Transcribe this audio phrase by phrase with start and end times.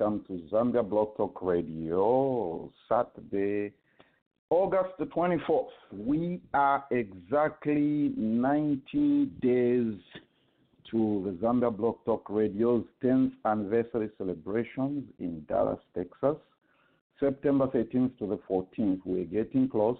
[0.00, 3.70] Welcome to Zambia Blog Talk Radio, Saturday,
[4.48, 5.66] August the 24th.
[5.92, 9.94] We are exactly 90 days
[10.90, 16.36] to the Zambia Blog Talk Radio's 10th anniversary celebrations in Dallas, Texas.
[17.18, 19.00] September 13th to the 14th.
[19.04, 19.98] We're getting close.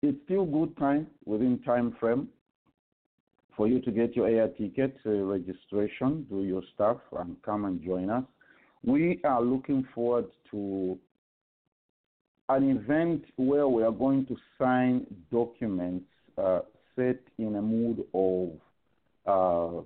[0.00, 2.28] It's still good time within time frame
[3.54, 7.82] for you to get your air ticket uh, registration, do your stuff, and come and
[7.82, 8.24] join us.
[8.84, 10.98] We are looking forward to
[12.48, 16.06] an event where we are going to sign documents
[16.36, 16.60] uh,
[16.96, 18.50] set in a mood of
[19.26, 19.82] uh,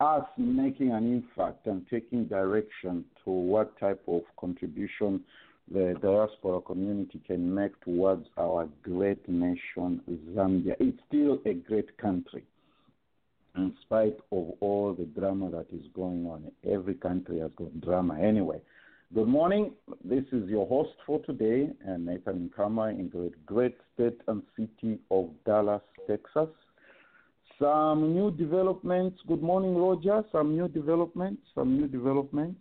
[0.00, 5.20] us making an impact and taking direction to what type of contribution
[5.70, 10.00] the diaspora community can make towards our great nation,
[10.34, 10.74] Zambia.
[10.80, 12.44] It's still a great country,
[13.58, 16.50] in spite of all the drama that is going on.
[16.68, 18.60] Every country has got drama anyway.
[19.14, 19.72] Good morning.
[20.04, 24.98] This is your host for today, and Nathan Nkama in the great state and city
[25.10, 26.48] of Dallas, Texas.
[27.58, 29.18] Some new developments.
[29.26, 30.22] Good morning, Roger.
[30.30, 31.42] Some new developments.
[31.54, 32.60] Some new developments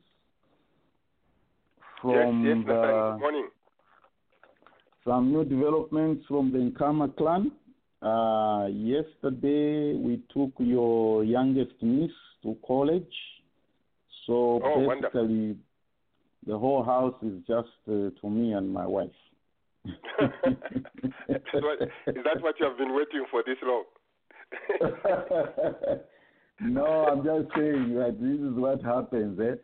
[2.01, 3.49] from yes, yes, Nathan, good morning.
[5.05, 7.51] some new developments from the Nkama clan.
[8.01, 12.11] Uh, yesterday, we took your youngest niece
[12.43, 13.13] to college.
[14.25, 15.27] So Oh, wonderful.
[15.27, 15.57] basically,
[16.45, 19.09] the whole house is just uh, to me and my wife.
[19.85, 19.93] is,
[21.53, 23.83] what, is that what you have been waiting for this long?
[26.61, 29.39] no, I'm just saying that this is what happens.
[29.39, 29.55] Eh?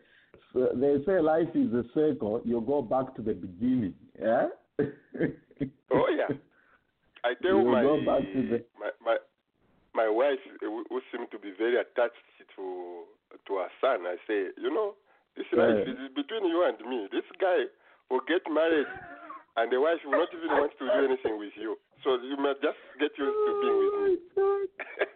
[0.53, 2.41] So they say life is a circle.
[2.45, 3.95] You go back to the beginning.
[4.19, 4.47] Yeah.
[4.79, 6.35] oh yeah.
[7.23, 9.17] I tell my, go back to the- my my
[9.95, 12.19] my wife uh, who who seemed to be very attached
[12.55, 13.03] to
[13.47, 14.05] to her son.
[14.05, 14.95] I say, you know,
[15.37, 15.93] this life Yeah.
[15.93, 17.07] is between you and me.
[17.11, 17.65] This guy
[18.09, 18.87] will get married,
[19.57, 21.77] and the wife will not even want to do anything with you.
[22.03, 24.11] So you must just get used to being with me.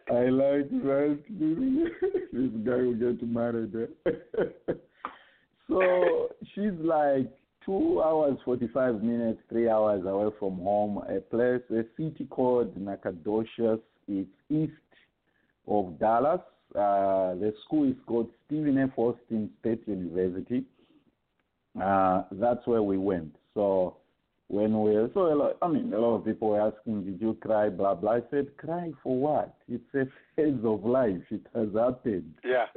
[0.17, 1.19] I like that.
[2.31, 3.73] this guy will get married.
[3.75, 4.73] eh?
[5.67, 7.29] so she's like
[7.67, 11.03] two hours, 45 minutes, three hours away from home.
[11.09, 13.79] A place, a city called Nacogdoches.
[14.07, 14.71] It's east
[15.67, 16.39] of Dallas.
[16.73, 18.91] Uh, the school is called Stephen F.
[18.95, 20.63] Austin State University.
[21.79, 23.35] Uh, that's where we went.
[23.53, 23.97] So
[24.47, 27.33] when we so a lot, I mean, a lot of people were asking, "Did you
[27.41, 28.13] cry?" Blah blah.
[28.13, 29.55] I said, "Cry for what?
[29.67, 30.05] It's a
[30.35, 31.21] phase of life.
[31.29, 32.33] It has happened.
[32.43, 32.65] Yeah.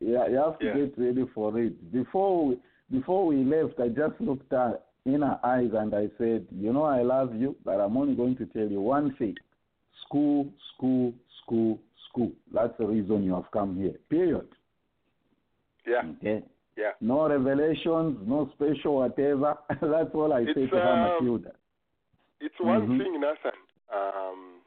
[0.00, 0.74] yeah, you have to Yeah.
[0.74, 1.92] get ready for it.
[1.92, 2.58] Before we,
[2.90, 6.82] before we left, I just looked at in her eyes and I said, "You know,
[6.84, 9.36] I love you, but I'm only going to tell you one thing:
[10.06, 11.78] school, school, school,
[12.08, 12.32] school.
[12.52, 13.94] That's the reason you have come here.
[14.08, 14.48] Period.
[15.86, 16.02] Yeah.
[16.18, 16.42] Okay."
[16.76, 16.92] Yeah.
[17.00, 19.58] No revelations, no special whatever.
[19.68, 21.52] That's all I say It's, to her, um, Matilda.
[22.40, 22.98] it's one Mhm.
[22.98, 23.58] thing, Nathan.
[23.92, 24.60] Um,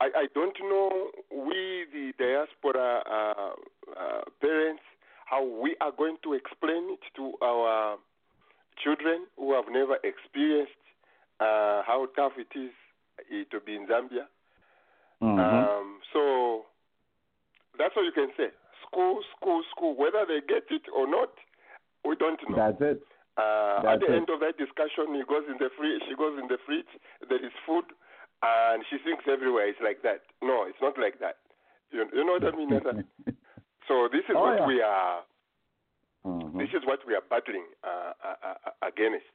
[0.00, 3.54] I, I don't know we the diaspora uh,
[3.96, 4.82] uh, parents
[5.24, 7.96] how we are going to explain it to our
[8.82, 10.72] children who have never experienced
[11.40, 12.70] uh, how tough it is
[13.30, 14.26] eh, to be in Zambia.
[15.22, 15.38] Mhm.
[15.38, 16.66] Um, so
[17.78, 18.50] that's all you can say.
[18.86, 19.94] School, school, school.
[19.96, 21.30] Whether they get it or not,
[22.04, 22.56] we don't know.
[22.56, 23.02] That's it.
[23.36, 24.14] Uh, at the it.
[24.14, 26.02] end of that discussion, he goes in the fridge.
[26.08, 26.90] She goes in the fridge.
[27.28, 27.84] There is food,
[28.42, 30.22] and she thinks everywhere it's like that.
[30.42, 31.38] No, it's not like that.
[31.90, 32.70] You, you know what I mean?
[33.88, 34.66] So this is Oh, what yeah.
[34.66, 35.22] we are.
[36.24, 36.58] Mhm.
[36.58, 39.26] This is what we are battling uh, uh, uh, against.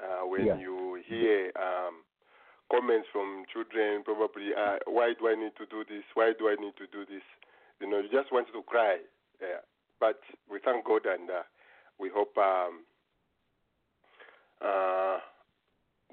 [0.00, 0.56] Uh, when Yeah.
[0.56, 2.04] you hear um,
[2.70, 6.04] comments from children, probably, uh, why do I need to do this?
[6.14, 7.22] Why do I need to do this?
[7.80, 8.98] You know, you just want to cry.
[9.40, 9.60] Yeah.
[10.00, 11.42] But we thank God and uh,
[11.98, 12.84] we hope um,
[14.60, 15.18] uh,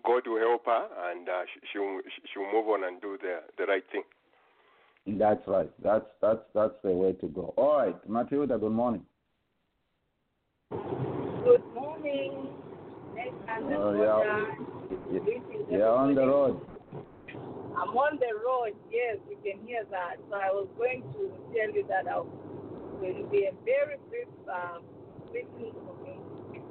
[0.04, 3.66] God will help her and uh, she, she'll, she'll move on and do the, the
[3.66, 4.04] right thing.
[5.08, 5.72] That's right.
[5.84, 7.54] That's that's that's the way to go.
[7.58, 8.58] All right, Matilda.
[8.58, 9.04] Good morning.
[10.70, 12.48] Good morning.
[13.74, 14.46] Oh, yeah.
[15.10, 16.62] Y- Greetings, You're on the road.
[17.76, 18.78] I'm on the road.
[18.92, 20.18] Yes, you can hear that.
[20.30, 22.28] So I was going to tell you that I'll,
[23.02, 24.84] it will be a very brief um,
[25.28, 25.34] for
[26.06, 26.20] me.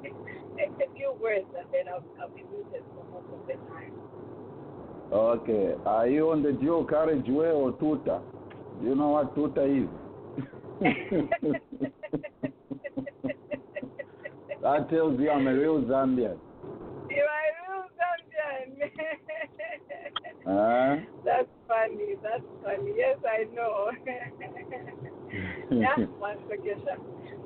[0.07, 3.93] a, a few words, and then I'll, I'll be muted for most of the time.
[5.13, 5.75] Okay.
[5.87, 8.21] Are you on the dual carriageway or tuta?
[8.81, 9.89] Do you know what tuta is?
[14.63, 16.39] that tells you I'm a real Zambian.
[17.11, 18.91] you are a real Zambian.
[20.47, 20.97] Huh?
[21.25, 22.15] That's funny.
[22.23, 22.93] That's funny.
[22.97, 23.91] Yes, I know.
[25.71, 26.83] yeah, one second.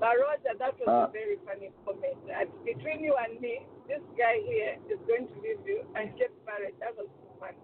[0.00, 1.04] But Roger, that was Ah.
[1.06, 2.16] a very funny comment.
[2.32, 6.30] And between you and me, this guy here is going to leave you and get
[6.46, 6.74] married.
[6.80, 7.58] That was so funny.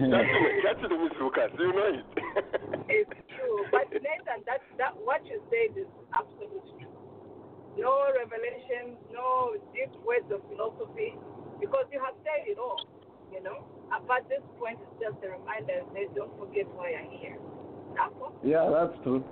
[0.00, 0.30] that's,
[0.64, 1.50] that's the Miss Lucas.
[1.58, 2.04] You know it.
[2.88, 3.64] it's true.
[3.70, 6.94] But Nathan, that, that what you said is absolutely true.
[7.78, 11.16] No revelation, no deep words of philosophy,
[11.60, 12.80] because you have said it all.
[13.32, 13.64] You know.
[14.06, 17.38] But this point is just a reminder that don't forget why you're here.
[17.94, 18.34] That's all.
[18.42, 19.24] yeah, that's true.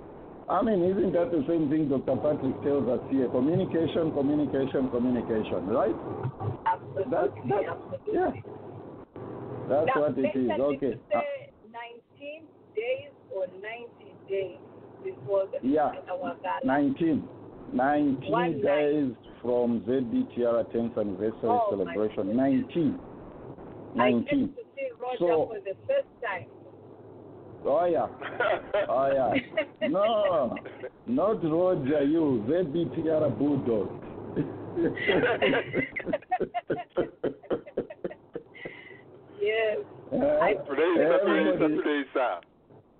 [0.49, 2.17] I mean, isn't that the same thing Dr.
[2.17, 3.29] Patrick tells us here?
[3.29, 5.93] Communication, communication, communication, right?
[6.65, 8.13] Absolutely, That- that- absolutely.
[8.13, 8.31] yeah.
[9.69, 10.49] That's now, what it is.
[10.49, 10.97] Okay.
[11.13, 11.21] Say uh,
[11.69, 14.57] 19 days or 90 days
[15.03, 15.93] before the Yeah.
[16.09, 16.59] our gala?
[16.65, 17.29] 19.
[17.71, 19.13] 19 One days
[19.43, 22.33] from ZBTR 10th anniversary Oh, celebration.
[22.33, 22.35] goodness.
[22.35, 22.99] 19.
[23.99, 24.47] I 19.
[24.47, 26.47] get to see Roger So- for the first time.
[27.65, 28.07] Oh, yeah.
[28.87, 29.33] Oh, yeah.
[29.89, 30.55] No,
[31.07, 32.43] not Roger, you.
[32.47, 33.89] ZBTR Bulldog.
[39.41, 39.77] yes.
[40.11, 42.39] Uh, I- Today is Saturday, everybody- Saturday, sir.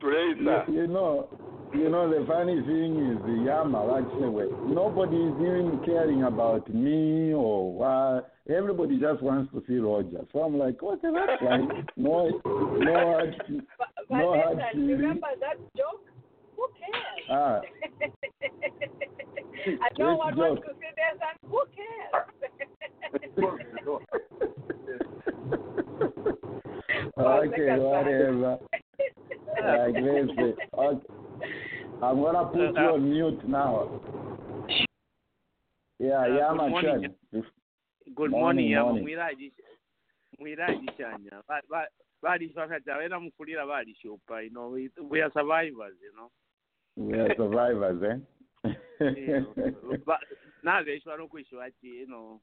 [0.02, 0.66] Today is you, sir.
[0.70, 1.28] you know,
[1.74, 7.34] you know the funny thing is the Yama actually nobody is even caring about me
[7.34, 8.34] or what.
[8.50, 10.26] Everybody just wants to see Roger.
[10.34, 11.86] So I'm like, okay, that's fine.
[11.98, 13.36] No, no hard,
[14.10, 16.02] But, but no hard remember that joke?
[16.56, 17.26] Who cares?
[17.30, 17.62] Ah,
[19.66, 20.66] I know Which one wants joke?
[20.66, 22.26] to see this and who cares?
[27.20, 28.58] okay, whatever.
[29.62, 30.56] Like this.
[30.78, 31.08] Okay.
[32.02, 33.90] I'm gonna put you on mute now.
[36.00, 37.16] Yeah, Uh, Yama good morning.
[38.16, 39.04] Good Morning, morning yama morning.
[42.24, 46.12] Mwiragisha mwiragishanya Ba- ba- balifakata era mukulira balishupa you know we, we are survivors you
[46.14, 46.30] know
[46.98, 48.20] We are survivors, eh?
[49.00, 49.44] Eh,
[50.06, 50.20] ba-
[50.64, 52.42] naleshwa nokwishwa ti you know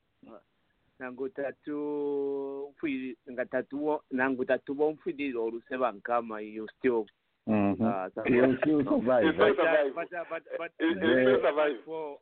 [0.98, 7.06] nangu tatu mfwiri nga tatu nangu tatu bomfwirira oluseba nkama you still
[7.48, 7.80] Mhm.
[7.80, 9.24] uh, You still survive.
[9.26, 9.94] You still survive.
[9.94, 11.78] but, uh, but, but, You- but, you still survive.
[11.84, 12.18] for,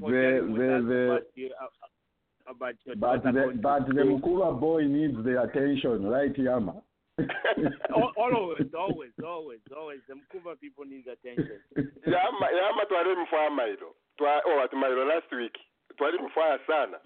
[0.00, 3.60] for The- telling the- us the- about your, uh, about your But daughter the going
[3.62, 4.18] but to the school.
[4.18, 6.82] Mkuba boy needs the attention, right, Yama?
[7.18, 10.00] Al- always, always, always, always.
[10.08, 11.60] The Mkuba people need attention.
[12.06, 15.58] yama twali mfaya mailo twa oh mailo last week
[15.96, 17.00] twali mfaya sana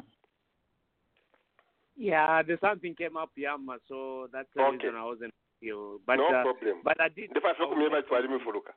[1.97, 4.77] Yeah, there's something came up Yama, so that's the Okay.
[4.87, 6.01] reason I wasn't you.
[6.07, 7.31] But no uh, problem but I did.
[7.31, 8.75] ndifafe kumyeba twali mifuluka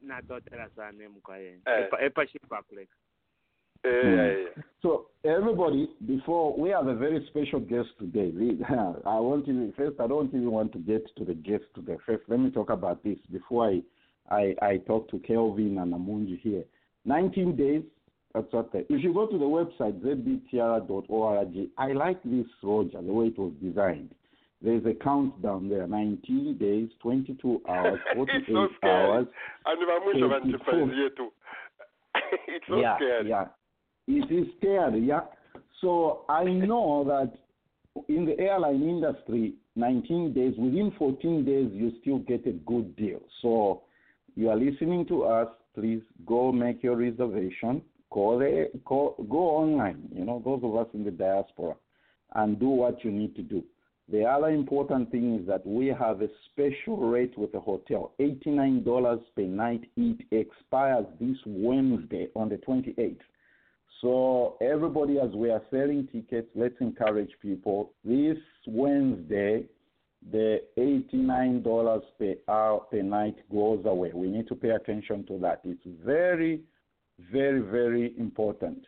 [0.00, 1.80] natotera sana mukwaye Eh.
[1.84, 2.88] epa epa shipakule
[3.84, 4.16] eh Mm.
[4.16, 4.62] yeah, yeah.
[4.82, 8.32] So everybody, before we have a very special guest today.
[9.06, 9.98] I want to first.
[10.00, 11.96] I don't even want to get to the guest today.
[12.06, 13.82] First, let me talk about this before I
[14.30, 16.64] I, I talk to Kelvin and Amunji here.
[17.04, 17.82] 19 days
[18.34, 18.84] That's okay.
[18.88, 23.52] If you go to the website zbtr.org, I like this Roger the way it was
[23.62, 24.14] designed.
[24.62, 28.92] There's a countdown there: 19 days, 22 hours, 48 it's so scary.
[28.92, 29.26] hours.
[29.66, 31.30] And vamwisho Twenty vantifanzie tu.
[32.48, 33.28] It's so yeah, scary.
[33.28, 33.44] yeah.
[34.06, 35.22] It is scary, yeah.
[35.80, 37.32] So I know that
[38.08, 43.20] in the airline industry, 19 days, within 14 days, you still get a good deal.
[43.42, 43.82] So
[44.36, 47.82] you are listening to us, please go make your reservation.
[48.10, 51.74] Call the, call, go online, you know, those of us in the diaspora,
[52.34, 53.64] and do what you need to do.
[54.10, 58.12] The other important thing is that we have a special rate with the hotel.
[58.20, 59.84] $89 per night.
[59.96, 63.16] It expires this Wednesday on the 28th.
[64.04, 67.94] So everybody, as we are selling tickets, let's encourage people.
[68.04, 69.64] This Wednesday,
[70.30, 74.10] the $89 per hour per night goes away.
[74.12, 75.62] We need to pay attention to that.
[75.64, 76.60] It's very,
[77.32, 78.84] very, very important.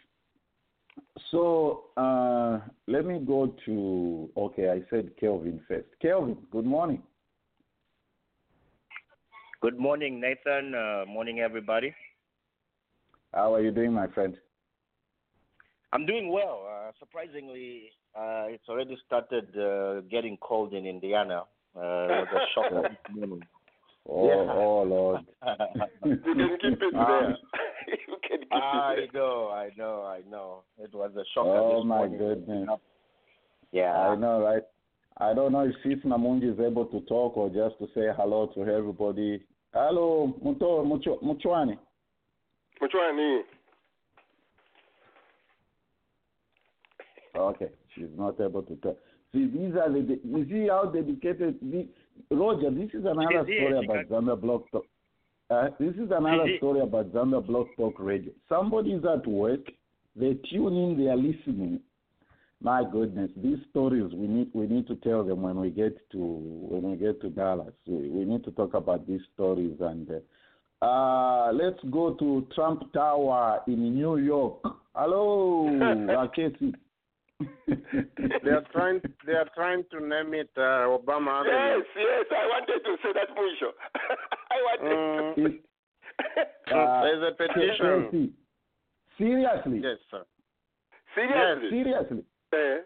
[1.30, 5.88] So uh, let me go to, okay, I said Kelvin first.
[6.02, 7.02] Kelvin, good morning.
[9.62, 10.74] Good morning, Nathan.
[10.74, 11.94] Uh, morning, everybody.
[13.32, 14.36] How are you doing, my friend?
[15.92, 16.66] I'm doing well.
[16.68, 21.42] Uh, surprisingly, uh, it's already started uh, getting cold in Indiana.
[21.76, 23.42] Uh, it was a shock this morning.
[24.08, 24.52] Oh, Yeah.
[24.52, 25.20] oh Lord.
[26.04, 27.06] You can keep it Ah.
[27.06, 27.30] there.
[28.08, 30.62] you can keep I it know, I know, I know.
[30.78, 31.46] It was a shock.
[31.46, 32.18] Oh, this my morning.
[32.18, 32.68] goodness.
[33.72, 33.92] Yeah.
[33.96, 34.62] I know, right?
[35.18, 38.46] I don't know if Sis Namunji is able to talk or just to say hello
[38.54, 39.42] to everybody.
[39.72, 41.76] Hello, Muto, Mucho, Muchwani.
[42.80, 42.88] there.
[42.88, 43.40] Mchwani.
[47.36, 48.96] Okay, she's not able to talk.
[49.32, 51.88] See, these are the, you see how dedicated, the,
[52.30, 54.84] Roger, this is another story about Zambia Blog Talk.
[55.50, 58.32] Uh, this is another story about Zambia Blog Talk Radio.
[58.48, 59.60] Somebody's at work,
[60.14, 61.80] they tune in, they are listening.
[62.62, 66.18] My goodness, these stories we need we need to tell them when we get to
[66.18, 67.74] when we get to Dallas.
[67.86, 72.90] We, we need to talk about these stories and uh, uh, let's go to Trump
[72.94, 74.60] Tower in New York.
[74.94, 76.72] Hello, Akesi.
[77.40, 79.00] They are trying.
[79.26, 83.28] They are trying to name it uh, Obama Yes, yes, I wanted to say that
[83.36, 83.70] mwisho.
[84.50, 85.62] I wanted Mm, It-
[86.72, 87.86] uh, There's a petition.
[87.86, 88.30] Akesi.
[89.18, 90.24] Seriously, Yes, sir.
[91.14, 91.70] Seriously?
[91.70, 92.24] seriously.
[92.52, 92.80] Eh?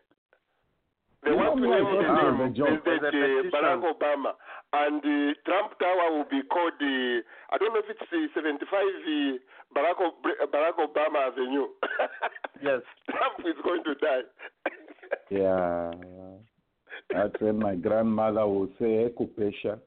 [1.22, 2.82] They You want to name the name was a.
[2.82, 3.56] President uh.
[3.56, 4.32] Barack Obama.
[4.72, 8.70] And the Trump Tower will be called the, I don't know if it's the 75
[8.70, 9.38] uh,
[9.76, 11.66] Barack, Ob- Barack Obama Avenue.
[12.62, 12.82] Yes.
[13.08, 14.20] Trump is going to die.
[15.30, 15.92] Yeah,
[17.12, 19.78] that's when my grandmother will say "Ekupesha."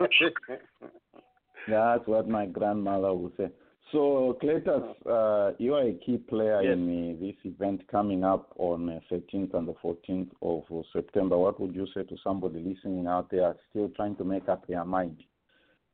[1.68, 3.48] That's what my grandmother would say.
[3.92, 6.74] So, Cletus, uh, you are a key player Yes.
[6.74, 11.38] in uh, this event coming up on uh, 13th and the 14th of uh, September.
[11.38, 14.84] What would you say to somebody listening out there still trying to make up their
[14.84, 15.22] mind?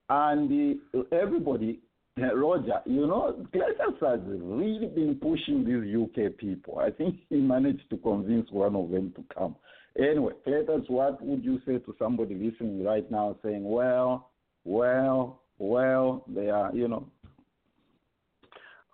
[0.08, 1.80] And uh, everybody,
[2.16, 6.78] Roger, you know, Cletus has really been pushing these UK people.
[6.78, 9.56] I think he managed to convince one of them to come.
[9.98, 14.30] Anyway, Cletus, what would you say to somebody listening right now saying, well,
[14.64, 17.06] well, well, they are, you know,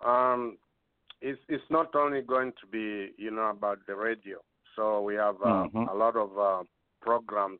[0.05, 0.57] um,
[1.21, 4.37] it's it's not only going to be you know about the radio.
[4.75, 5.91] So we have uh, Mhm.
[5.91, 6.63] a lot of uh,
[7.01, 7.59] programs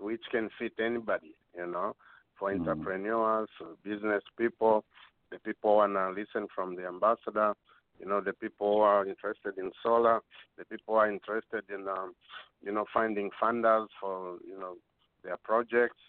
[0.00, 1.34] which can fit anybody.
[1.54, 1.96] You know,
[2.38, 2.60] for Mhm.
[2.60, 4.84] entrepreneurs, uh, business people,
[5.30, 7.54] the people want to listen from the ambassador.
[7.98, 10.20] You know, the people who are interested in solar,
[10.56, 12.14] the people who are interested in um,
[12.62, 14.76] you know finding funders for you know
[15.24, 16.00] their projects.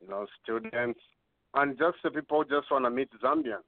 [0.00, 1.00] You know, students,
[1.54, 3.64] and just the people who just want to meet Zambians.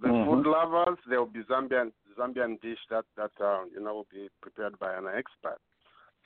[0.00, 0.24] The Mhm.
[0.26, 4.28] food lovers, there will be Zambian Zambian dish that that uh, you know will be
[4.42, 5.58] prepared by an expert.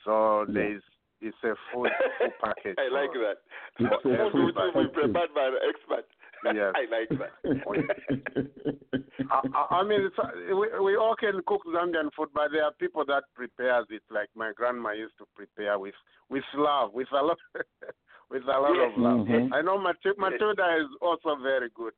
[0.03, 0.53] So Yeah.
[0.53, 0.83] there is
[1.21, 1.87] it's a full
[2.17, 2.75] full package.
[2.79, 3.37] I like for- that.
[3.79, 4.93] It's a full be package.
[4.93, 6.05] prepared by an expert.
[6.43, 6.73] Yes.
[6.75, 7.33] I like that.
[9.29, 10.15] I, I- I mean, it's,
[10.49, 14.29] we we all can cook Zambian food, but there are people that prepares it like
[14.35, 15.93] my grandma used to prepare with
[16.31, 17.37] with love, with a lot
[18.31, 19.27] with a lot of love.
[19.27, 19.53] Mhm.
[19.53, 21.93] I know Matilda, Matilda is also very good.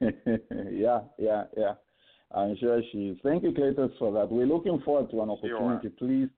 [0.00, 1.74] yeah, yeah, yeah.
[2.32, 3.18] I'm sure she is.
[3.24, 4.30] Thank you, Cletus, for that.
[4.30, 5.88] We're looking forward to an opportunity.
[5.98, 6.28] Please,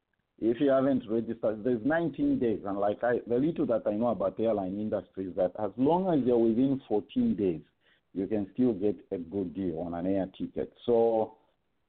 [0.40, 4.08] if you haven't registered, there's 19 days, and like I, the little that I know
[4.08, 7.60] about the airline industry is that as long as you're within 14 days,
[8.14, 10.72] you can still get a good deal on an air ticket.
[10.84, 11.34] So,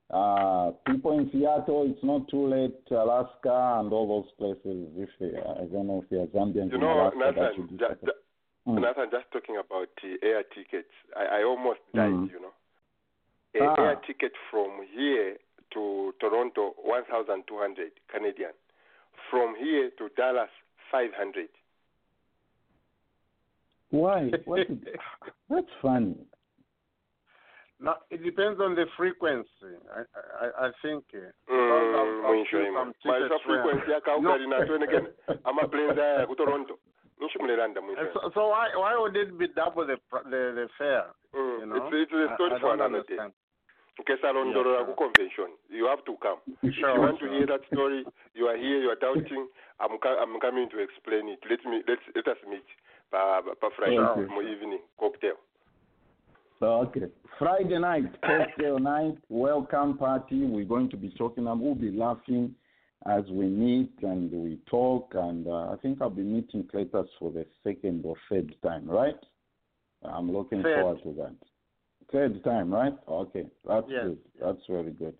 [0.09, 2.75] uh, people in Seattle, it's not too late.
[2.91, 4.87] Alaska and all those places.
[4.95, 7.55] If they, I don't know if they are Zambians You in know, Alaska, that Nathan,
[7.55, 8.05] should be ju- better.
[8.05, 8.11] ju-
[8.65, 8.79] Mm.
[8.79, 12.29] Nathan, just talking about uh, air tickets, I, I almost died, Mm.
[12.31, 12.53] you know.
[13.59, 13.83] A Ah.
[13.89, 15.35] air ticket from here
[15.73, 18.51] to Toronto, 1,200 Canadian.
[19.29, 20.49] From here to Dallas,
[20.91, 21.47] 500.
[23.91, 24.31] Why?
[24.45, 24.67] What is,
[25.49, 26.15] that's funny.
[27.79, 29.75] No, it depends on the frequency.
[29.93, 30.01] I
[30.45, 31.03] I, I think.
[31.13, 35.07] Uh, Mm, I've- I've mwisho seen ima some maisha tickets where- frequency yakaugali nato again
[35.45, 36.79] amaplanes aya ku toronto
[37.19, 39.97] nishimulelanda And mwisho so, so why why would it be double the
[40.31, 41.05] the, the fare?
[41.35, 43.17] Mm, You know, it's, it's a I- story I for don't another day
[43.99, 44.19] understand.
[44.19, 48.05] nkesalondolola Yeah, ku convention you have to come if you want to hear that story
[48.33, 49.47] you are here you are doubting
[49.79, 52.65] i'm i'm coming to explain it let me let's let us meet
[53.11, 54.51] pa pa friday Okay.
[54.51, 55.37] evening cocktail
[56.61, 57.07] Okay.
[57.37, 60.45] Friday night, cocktail night, welcome party.
[60.45, 62.55] We're going to be talking and we'll be laughing
[63.05, 65.11] as we meet and we talk.
[65.13, 69.19] And uh, I think I'll be meeting Cletus for the second or third time, right?
[70.03, 71.35] I'm looking forward to that.
[72.13, 72.93] Third time, right?
[73.09, 73.47] Okay.
[73.67, 74.05] That's Yes.
[74.05, 74.17] good.
[74.39, 75.15] That's very good.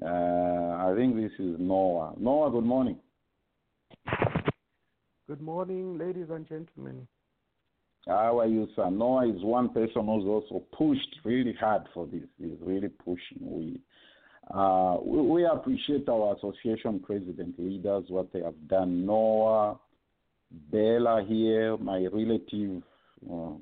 [0.00, 2.14] Uh, I think this is Noah.
[2.16, 2.96] Noah, good morning.
[5.26, 7.08] Good morning, ladies and gentlemen.
[8.06, 8.88] How are you, sir?
[8.88, 12.28] Noah is one person who's also pushed really hard for this.
[12.38, 13.40] He's really pushing.
[13.40, 13.80] We,
[14.54, 19.06] uh, we, we appreciate our association president leaders, what they have done.
[19.06, 19.76] Noah,
[20.70, 22.82] Bella here, my relative,
[23.28, 23.54] uh,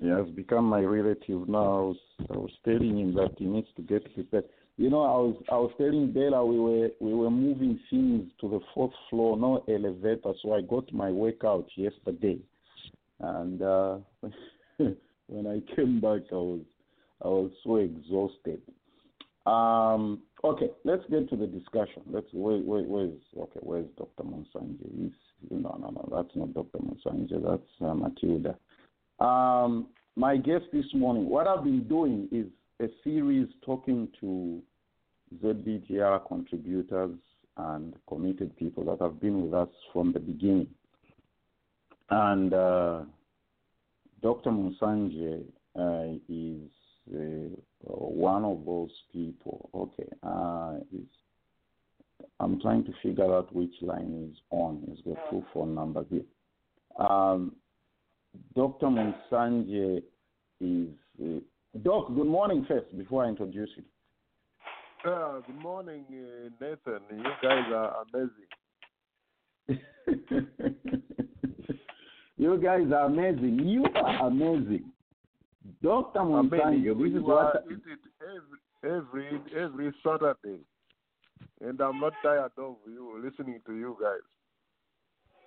[0.00, 1.94] he has become my relative now.
[2.30, 4.44] I was, telling him that he needs to get prepared.
[4.76, 8.48] You know, I was I was telling Bella we were we were moving things to
[8.48, 10.32] the fourth floor, no elevator.
[10.42, 12.38] So I got my workout yesterday
[13.20, 13.96] and uh,
[15.26, 16.60] when I came back, I was
[17.22, 18.62] I was so exhausted.
[19.46, 22.02] Um, okay, let's get to the discussion.
[22.10, 23.60] Let's where, where, where's okay?
[23.60, 24.24] Where's Dr.
[24.24, 24.88] Munsanje?
[24.96, 25.12] He's,
[25.50, 26.08] no, no, no.
[26.12, 26.78] That's not Dr.
[26.78, 27.42] Munsanje.
[27.42, 28.56] That's uh, Matilda.
[29.20, 31.28] Um, my guest this morning.
[31.28, 32.46] What I've been doing is
[32.80, 34.62] a series talking to
[35.42, 37.16] ZBTR contributors
[37.56, 40.68] and committed people that have been with us from the beginning.
[42.08, 43.02] And uh,
[44.22, 44.50] Dr.
[44.50, 45.44] Munsanje
[45.78, 46.70] uh, is
[47.14, 47.56] uh,
[47.86, 49.70] one of those people.
[49.74, 51.06] Okay, uh, is,
[52.40, 54.82] I'm trying to figure out which line is on.
[54.88, 56.22] He's got two phone numbers here.
[56.98, 57.52] Um,
[58.54, 58.86] Dr.
[58.86, 60.02] Munsanje
[60.60, 60.88] is.
[61.20, 61.40] Uh,
[61.82, 63.84] Doc, good morning first before I introduce you.
[65.08, 67.00] Uh, good morning, uh, Nathan.
[67.16, 68.48] You guys are amazing.
[72.36, 73.60] you guys are amazing.
[73.60, 74.90] You are amazing.
[75.80, 76.20] Dr.
[76.20, 77.64] Munsanje, this is what.
[77.68, 77.98] it
[78.82, 80.58] every, every every Saturday,
[81.60, 84.26] and I'm not tired of you listening to you guys.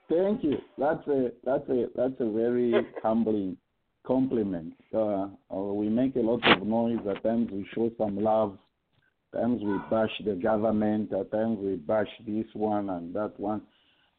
[0.09, 0.57] Thank you.
[0.77, 3.57] That's a that's a that's a very humbling
[4.05, 4.73] compliment.
[4.93, 6.99] Uh, uh, we make a lot of noise.
[7.09, 8.57] At times we show some love.
[9.33, 11.13] At times we bash the government.
[11.13, 13.61] At times we bash this one and that one.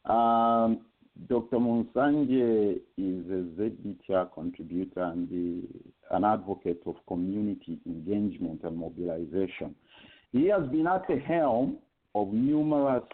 [0.07, 0.81] Um,
[1.29, 1.59] Dr.
[1.59, 5.63] Munsanje is a ZBTR contributor and the,
[6.11, 9.77] an advocate of community engagement and mobilization.
[10.33, 11.79] He has been at the helm
[12.17, 13.05] of numerous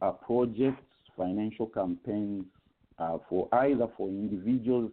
[0.00, 0.80] uh, projects,
[1.18, 2.44] financial campaigns
[2.98, 4.90] uh, for either for individuals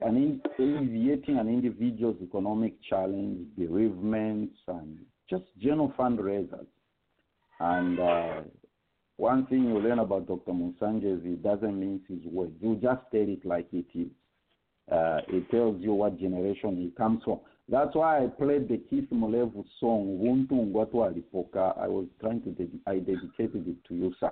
[0.00, 4.98] and in alleviating an individual's economic challenge, bereavements, and
[5.30, 6.66] just general fundraisers.
[7.60, 8.40] And uh,
[9.16, 10.52] one thing you learn about Dr.
[10.52, 12.52] Munsanje is he doesn't mince his words.
[12.60, 14.08] You just tell it like it is.
[14.92, 17.40] Uh, it tells you what generation he comes from.
[17.68, 21.76] That's why I played the Keith Mlevu song, Ubuntu Ngwatu Alipoka.
[21.76, 24.30] I was trying to, ded- I dedicated it to you, sir.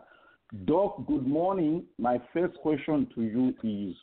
[0.63, 1.85] Doc, good morning.
[1.99, 3.97] My first question to you is,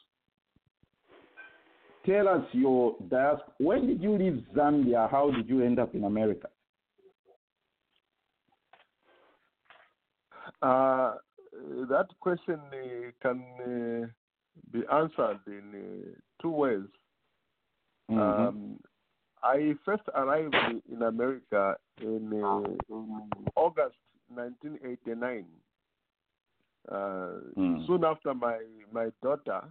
[2.05, 3.53] tell us your diaspora.
[3.59, 5.09] When did you leave Zambia?
[5.09, 6.49] How did you end up in America?
[10.61, 11.13] Uh,
[11.89, 14.07] that question uh, can uh,
[14.73, 16.83] be answered in uh, two ways.
[18.09, 18.17] Mhm.
[18.19, 18.79] Um,
[19.41, 20.55] I first arrived
[20.91, 22.93] in America in uh,
[23.55, 23.95] August
[24.27, 25.45] 1989.
[26.89, 27.85] Uh, Mm.
[27.87, 28.59] Soon after my
[28.91, 29.61] my daughter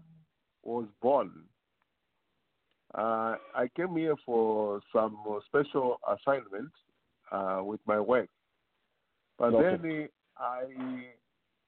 [0.63, 1.31] was born,
[2.95, 6.73] uh, I came here for some special assignment
[7.33, 8.29] uh, with my work.
[9.39, 9.77] But Okay.
[9.77, 10.65] then uh, I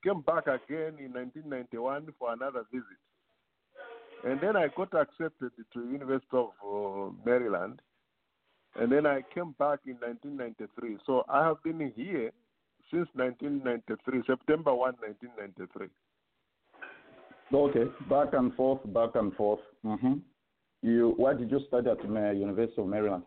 [0.05, 3.01] came back again in 1991 for another visit.
[4.25, 7.81] And then I got accepted to University of uh, Maryland.
[8.77, 10.99] And then I came back in 1993.
[11.07, 12.33] So I have been here
[12.93, 15.89] since 1993, September 1, 1993.
[17.53, 19.61] Okay, back and forth, back and forth.
[19.83, 20.15] hmm
[20.83, 23.25] You, why did you study at the University of Maryland?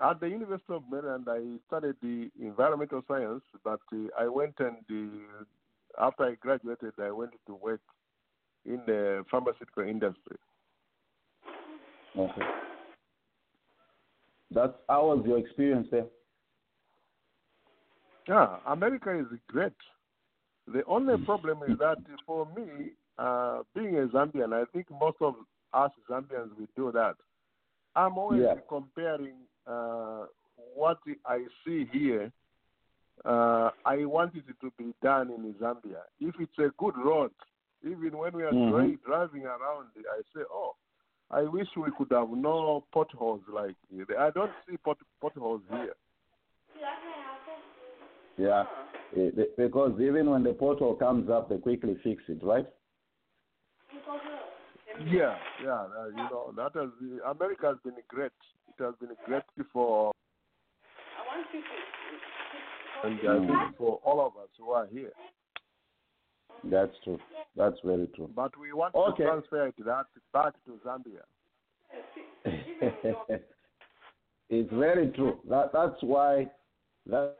[0.00, 4.76] at the University of Maryland, I studied the environmental science, but uh, I went and
[4.90, 7.80] uh, after I graduated, I went to work
[8.64, 10.36] in the pharmaceutical industry.
[12.18, 12.42] Okay.
[14.50, 16.06] That's how was your experience there?
[18.28, 19.72] Yeah, America is great.
[20.66, 25.34] The only problem is that for me, uh, being a Zambian, I think most of
[25.72, 27.14] us Zambians we do that.
[27.94, 28.54] I'm always Yeah.
[28.68, 29.36] comparing
[29.66, 30.26] uh,
[30.74, 32.32] what I see here.
[33.24, 36.02] Uh, I want it to be done in Zambia.
[36.20, 37.30] If it's a good road,
[37.82, 38.98] even when we are Mhm.
[39.04, 40.76] driving around, I say, "Oh,
[41.30, 45.94] I wish we could have no potholes like here." I don't see pot- potholes here.
[48.36, 48.64] Yeah.
[49.16, 52.66] Eh, be- Because even when the portal comes up, they quickly fix it, right?
[55.06, 55.72] Yeah, yeah.
[55.72, 56.88] Uh, you know that has
[57.26, 58.32] America has been great.
[58.68, 60.12] It has been great for
[63.04, 65.12] and I think for all of us who are here.
[66.64, 67.18] That's true.
[67.56, 68.30] That's very true.
[68.34, 69.24] But we want Okay.
[69.24, 71.22] to transfer it that back to Zambia.
[74.50, 75.38] it's very true.
[75.48, 76.50] That that's why
[77.06, 77.36] that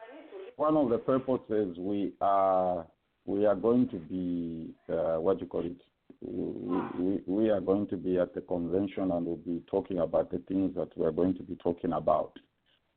[0.57, 2.87] one of the purposes we are
[3.27, 5.77] we are going to be uh, what do you call it.
[6.21, 10.31] We, we, we are going to be at the convention and we'll be talking about
[10.31, 12.38] the things that we are going to be talking about.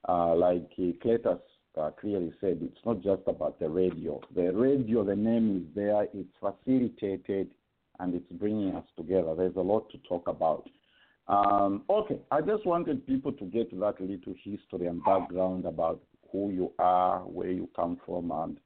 [0.07, 1.39] Uh, like Cletus
[1.77, 4.21] uh, clearly said, it's not just about the radio.
[4.35, 7.49] The radio, the name is there, it's facilitated,
[7.99, 9.35] and it's bringing us together.
[9.35, 10.69] There's a lot to talk about.
[11.27, 16.51] Um, okay, I just wanted people to get that little history and background about who
[16.51, 18.57] you are, where you come from, and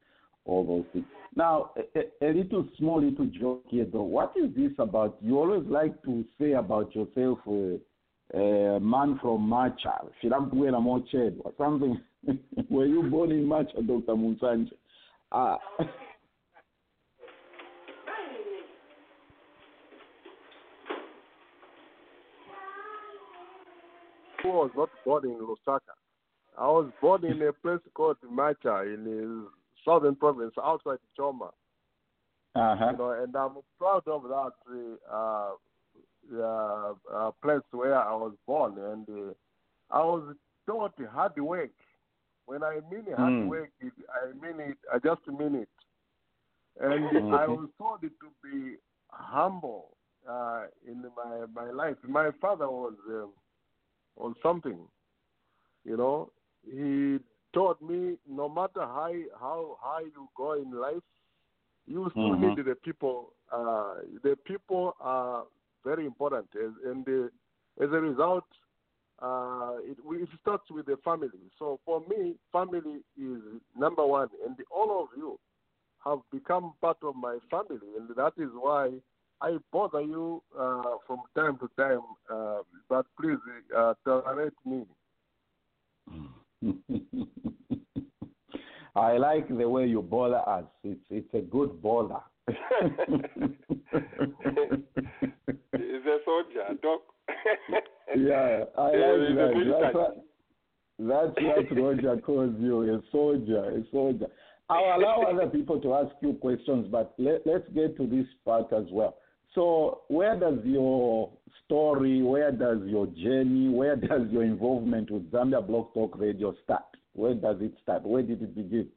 [0.46, 1.06] all those things.
[1.36, 4.04] Now, a, a, little small little joke here, though.
[4.04, 5.18] What is this about?
[5.22, 11.54] You always like to say about yourself, uh, uh, man from Macha, Filampuela Moched, or
[11.58, 12.00] something.
[12.70, 14.14] Were you born in Macha, Dr.
[14.14, 14.72] Munsanje?
[24.42, 26.03] Who was not born in Lusaka?
[26.58, 29.48] I was born in a place called Macha in the
[29.86, 31.50] southern province outside Choma.
[32.56, 32.90] Uh-huh.
[32.92, 34.52] You know, and I'm proud of that
[35.12, 35.54] uh,
[36.40, 38.78] uh, uh, place where I was born.
[38.78, 39.34] And uh,
[39.90, 40.36] I was
[40.68, 41.72] taught hard work.
[42.46, 43.48] When I mean hard Mm.
[43.48, 44.78] work, it, I mean it.
[44.94, 45.70] I just mean it.
[46.80, 47.34] And.
[47.34, 48.10] I was taught to
[48.44, 48.76] be
[49.10, 49.96] humble
[50.30, 51.98] uh, in my my life.
[52.08, 53.32] My father was um,
[54.16, 54.80] was something,
[55.86, 56.32] you know.
[56.70, 57.20] He
[57.54, 61.04] taught me no matter how how high you go in life,
[61.86, 62.56] you still Mhm.
[62.56, 63.34] need the people.
[63.52, 65.46] Uh, the people are
[65.84, 68.46] very important, and, and uh, as a result,
[69.22, 71.52] uh, it, it starts with the family.
[71.60, 73.42] So for me, family is
[73.78, 75.40] number one, and all of you
[76.04, 78.92] have become part of my family, and that is why
[79.42, 82.02] I bother you uh, from time to time.
[82.30, 83.38] Uh, but please
[83.76, 84.86] uh, tolerate me.
[88.96, 90.64] I like the way you bother us.
[90.84, 92.22] It's it's a good bother.
[92.48, 92.56] He's
[96.06, 97.02] a soldier, doc.
[98.18, 99.54] yeah, I like that.
[99.80, 100.26] That's what,
[101.00, 101.32] that's
[101.72, 104.28] what Roger calls you, a soldier, a soldier.
[104.70, 108.72] I'll allow other people to ask you questions, but let, let's get to this part
[108.74, 109.18] as well.
[109.56, 111.30] So, where does your
[111.66, 116.84] story, where does your journey, where does your involvement with Zambia Blog Talk Radio start?
[117.14, 118.04] Where does it start?
[118.04, 118.90] Where did it begin?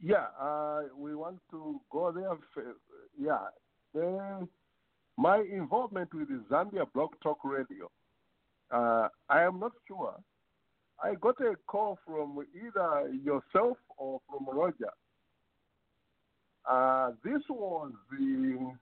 [0.00, 2.30] Yeah, uh, we want to go there.
[3.20, 3.48] Yeah,
[5.16, 7.90] my involvement with Zambia Blog Talk Radio.
[8.70, 10.14] Uh, I am not sure.
[11.02, 14.90] I got a call from either yourself or from Roger.
[16.68, 18.74] Uh, this was the,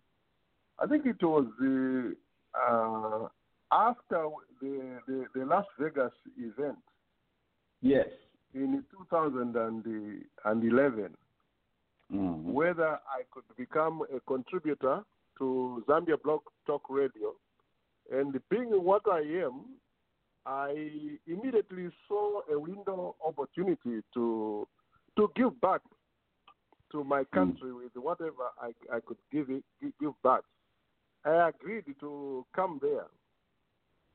[0.79, 2.17] I think it was the
[2.55, 3.29] uh,
[3.71, 4.29] after
[4.61, 6.79] the, the the Las Vegas event
[7.83, 8.09] Yes.
[8.55, 11.17] in 2011
[12.13, 12.45] Mhm.
[12.53, 15.05] whether I could become a contributor
[15.39, 17.35] to Zambia Blog Talk Radio.
[18.13, 19.65] And being what I am,
[20.47, 24.69] I immediately saw a window opportunity to
[25.17, 25.81] to give back
[26.97, 30.41] to my country with whatever I, I could give it gi- give back.
[31.27, 33.07] I agreed to come there,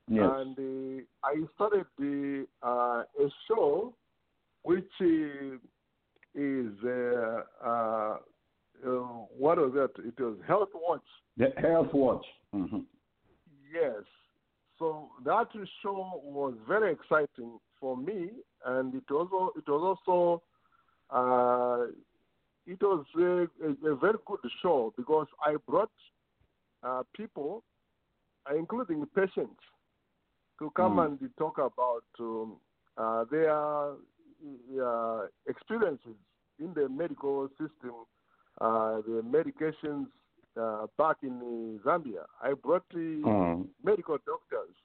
[0.08, 0.30] Yes.
[0.32, 3.94] and uh, I started the, uh, a show
[4.63, 5.58] which uh,
[6.34, 8.17] is uh, uh,
[8.84, 8.89] uh,
[9.38, 9.91] what was that?
[10.04, 11.02] It was Health Watch.
[11.38, 12.26] The Health Watch.
[12.56, 12.86] Mhm.
[13.72, 14.04] Yes.
[14.80, 15.48] So that
[15.84, 18.30] show was very exciting for me,
[18.65, 20.41] and it also it was also
[21.12, 21.91] uh,
[22.67, 23.21] it was a,
[23.89, 25.91] a, a very good show because I brought
[26.84, 27.63] uh, people,
[28.50, 29.60] uh, including patients,
[30.60, 31.06] to come Mm.
[31.19, 32.58] and talk about um,
[32.97, 33.93] uh, their
[34.84, 36.15] uh, experiences
[36.60, 38.06] in the medical system,
[38.60, 40.08] uh, the medications
[40.60, 42.26] uh, back in Zambia.
[42.43, 43.67] I brought the Mm.
[43.84, 44.76] medical doctors,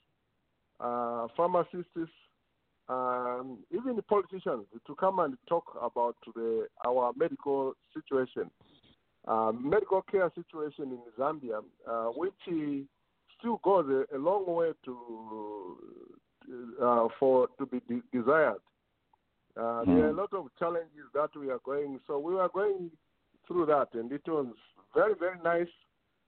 [0.80, 2.12] uh, pharmacists,
[2.88, 8.50] um, even the politicians to come and talk about the, our medical situation,
[9.26, 12.32] uh, medical care situation in Zambia, uh, which
[13.38, 15.78] still goes a, a long way to
[16.80, 18.60] uh, for to be de- desired.
[19.56, 20.16] Uh, There are a Mm.
[20.18, 21.98] lot of challenges that we are going.
[22.06, 22.90] So we are going
[23.48, 24.46] through that, and it was
[24.94, 25.72] very very nice.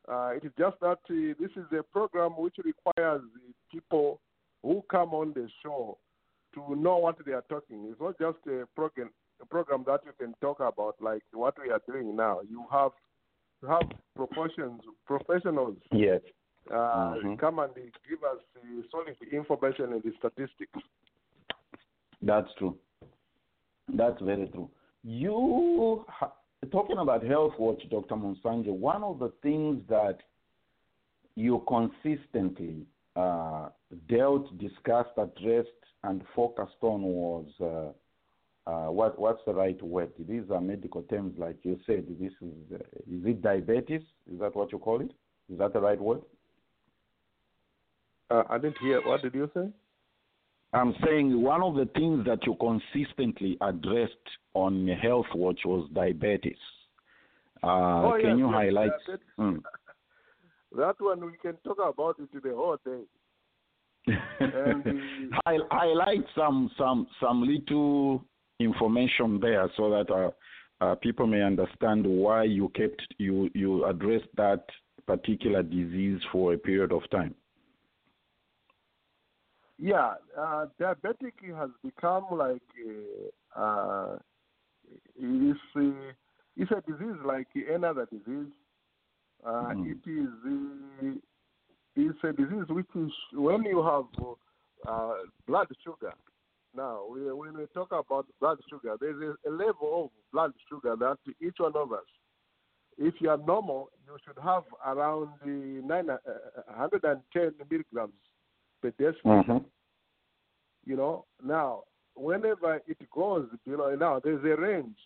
[0.08, 4.20] Uh, it is just that uh, this is a program which requires the people
[4.62, 5.98] who come on the show
[6.54, 7.86] to know what they are talking.
[7.90, 11.70] It's not just a program, a program that you can talk about like what we
[11.70, 12.40] are doing now.
[12.48, 12.92] You have
[13.60, 13.82] to have
[14.14, 16.22] proportions, professionals Yes.
[16.70, 17.38] uh, Mhm.
[17.38, 20.78] come and give us the solid information and the statistics.
[22.22, 22.78] That's true.
[23.88, 24.70] That's very true.
[25.02, 26.32] You ha-
[26.70, 28.16] talking about health watch, Dr.
[28.16, 28.72] Munsanje.
[28.76, 30.18] One of the things that
[31.36, 32.84] you consistently
[33.18, 33.68] uh,
[34.08, 35.68] dealt, discussed, addressed,
[36.04, 40.10] and focused on was uh, uh, what what's the right word?
[40.28, 42.06] These are medical terms, like you said.
[42.20, 42.76] This is uh,
[43.10, 44.02] is it diabetes?
[44.32, 45.10] Is that what you call it?
[45.50, 46.20] Is that the right word?
[48.30, 49.00] Uh, I didn't hear.
[49.06, 49.68] What did you say?
[50.74, 54.12] I'm saying one of the things that you consistently addressed
[54.52, 56.58] on Health Watch was diabetes.
[57.62, 58.90] Uh, Oh, can yes, you yes, highlight?
[59.40, 59.62] Mm.
[60.76, 63.02] That one we can talk about it the whole day.
[64.40, 68.24] And the- Hi- highlight some some some little
[68.60, 70.30] information there so that uh,
[70.84, 74.64] uh, people may understand why you kept you you addressed that
[75.06, 77.34] particular disease for a period of time.
[79.78, 84.18] Yeah, uh, diabetic has become like a, uh,
[85.16, 85.92] it's a,
[86.56, 88.50] it's a disease like any other disease.
[89.44, 89.92] Uh, Mm.
[89.92, 91.18] It is uh,
[91.96, 94.04] it's a disease which is when you have
[94.86, 95.14] uh,
[95.46, 96.12] blood sugar.
[96.76, 100.94] Now, we, when we talk about blood sugar, there's a, a level of blood sugar
[100.96, 102.04] that each one of us,
[102.98, 106.18] if you are normal, you should have around the nine, uh,
[106.66, 108.12] 110 milligrams
[108.82, 109.64] per deciliter Mhm.
[110.84, 111.24] you know.
[111.42, 114.98] Now, whenever it goes below, now there's a range.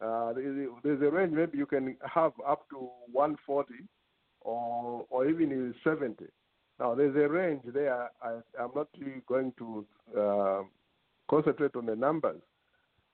[0.00, 1.32] Uh, there's a range.
[1.32, 3.74] Maybe you can have up to 140
[4.42, 6.24] or or even 70.
[6.78, 8.10] Now, there's a range there.
[8.22, 9.86] I, I'm not really going to
[10.18, 10.62] uh,
[11.28, 12.40] concentrate on the numbers,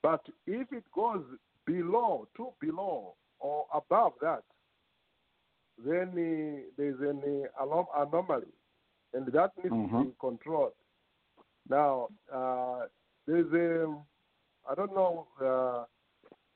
[0.03, 1.25] but if it goes
[1.65, 4.45] below, too below or above that,
[5.85, 7.21] then uh, there's an
[7.59, 8.47] uh, anom- anomaly,
[9.13, 10.05] and that needs to Mhm.
[10.05, 10.73] be controlled.
[11.69, 12.87] Now, uh,
[13.27, 13.93] there's a,
[14.71, 15.85] I don't know, uh,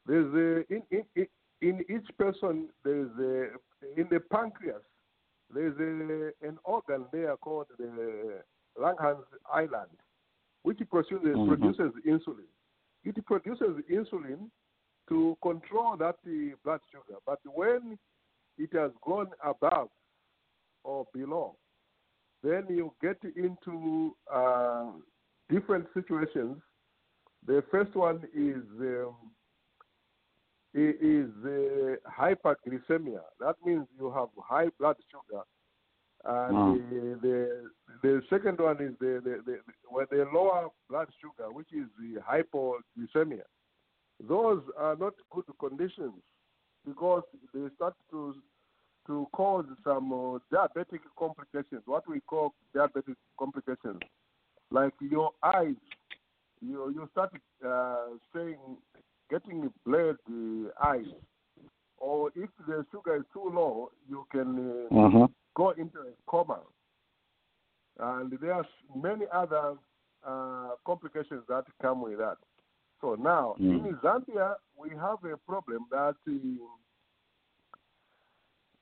[0.07, 1.27] there's a, in, in,
[1.61, 4.83] in- each person, there's a, in the pancreas,
[5.53, 8.41] there's a, an organ there called the
[8.81, 9.91] Langerhans Island,
[10.63, 11.49] which produces, Mhm.
[11.49, 12.49] produces insulin.
[13.05, 14.51] It produces insulin
[15.09, 17.19] to control that uh, blood sugar.
[17.27, 17.99] But when
[18.59, 19.89] it has gone above
[20.85, 21.57] or below,
[22.43, 24.93] then you get into uh,
[25.51, 26.57] different situations.
[27.47, 29.17] The first one is um,
[30.75, 33.21] is uh, hyperglycemia.
[33.41, 35.43] That means you have high blood sugar.
[36.25, 37.71] And the, the
[38.03, 43.43] the second one is the the, the, the lower blood sugar, which is the hypoglycemia.
[44.29, 46.13] Those are not good conditions
[46.87, 47.23] because
[47.55, 48.35] they start to
[49.07, 54.01] to cause some uh, diabetic complications, what we call diabetic complications,
[54.71, 55.75] like your eyes.
[56.61, 57.31] You you start
[57.67, 57.97] uh,
[58.35, 58.59] saying
[59.31, 61.07] getting blurred uh, eyes,
[61.99, 65.29] or if the sugar is too low, you can uh, Mhm.
[65.55, 66.61] go into a coma.
[67.99, 69.77] And there are many other
[70.23, 72.37] uh, complications that come with that.
[73.01, 73.87] So now Mm.
[73.87, 76.67] in Zambia, we have a problem that uh,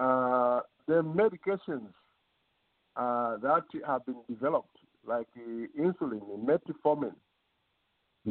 [0.05, 1.93] uh, the medications
[2.97, 7.15] uh, that have been developed, like uh, insulin, metformin,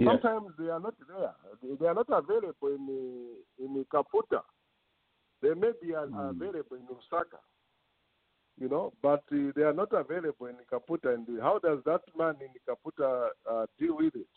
[0.06, 1.34] Sometimes they are not there.
[1.62, 4.42] They, they are not available in in Kaputa.
[5.42, 6.30] They may be Mm.
[6.32, 7.40] available in Lusaka.
[8.60, 11.14] you know, but uh, they are not available in Kaputa.
[11.14, 14.28] And how does that man in Kaputa uh, deal with it?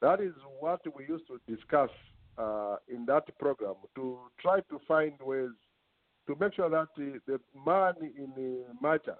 [0.00, 1.90] That is what we used to discuss
[2.36, 5.50] uh, in that program to try to find ways
[6.26, 9.16] to make sure that uh, the man in uh, Macha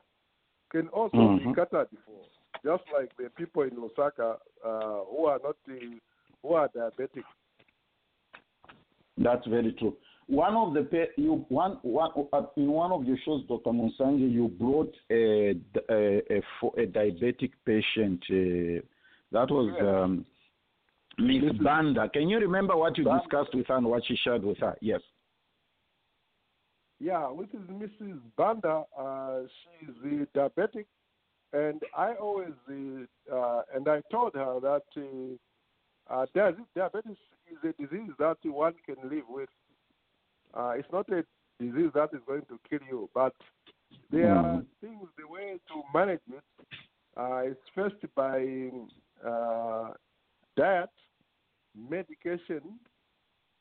[0.73, 1.39] can also Mhm.
[1.39, 2.24] be catered for,
[2.65, 5.57] just like the people in Lusaka uh, who are not
[6.43, 7.25] who are diabetic.
[9.19, 9.97] That's very true.
[10.27, 13.71] One of the you one one uh, in one of your shows, Dr.
[13.71, 15.55] Munsanje, you brought a
[15.91, 18.23] a, a, a diabetic patient.
[18.31, 18.81] Uh,
[19.33, 20.25] that was um,
[21.19, 22.09] Miss Banda.
[22.09, 23.23] Can you remember what you Banda.
[23.23, 24.77] discussed with her and what she shared with her?
[24.81, 25.01] Yes.
[27.01, 28.19] Yeah, which is Mrs.
[28.39, 28.85] Banda.
[28.99, 29.41] Uh,
[29.79, 30.87] she's uh, diabetic,
[31.55, 37.17] and I always uh, uh, and I told her that uh, uh, dia- diabetes
[37.51, 39.49] is a disease that one can live with.
[40.55, 41.25] Uh, it's not a
[41.61, 43.35] disease that is going to kill you, but
[44.11, 44.67] there are Mhm.
[44.81, 45.09] things.
[45.17, 46.45] The way to manage it
[47.17, 48.71] uh, is first by
[49.25, 49.93] uh,
[50.57, 50.91] diet,
[51.75, 52.63] medication,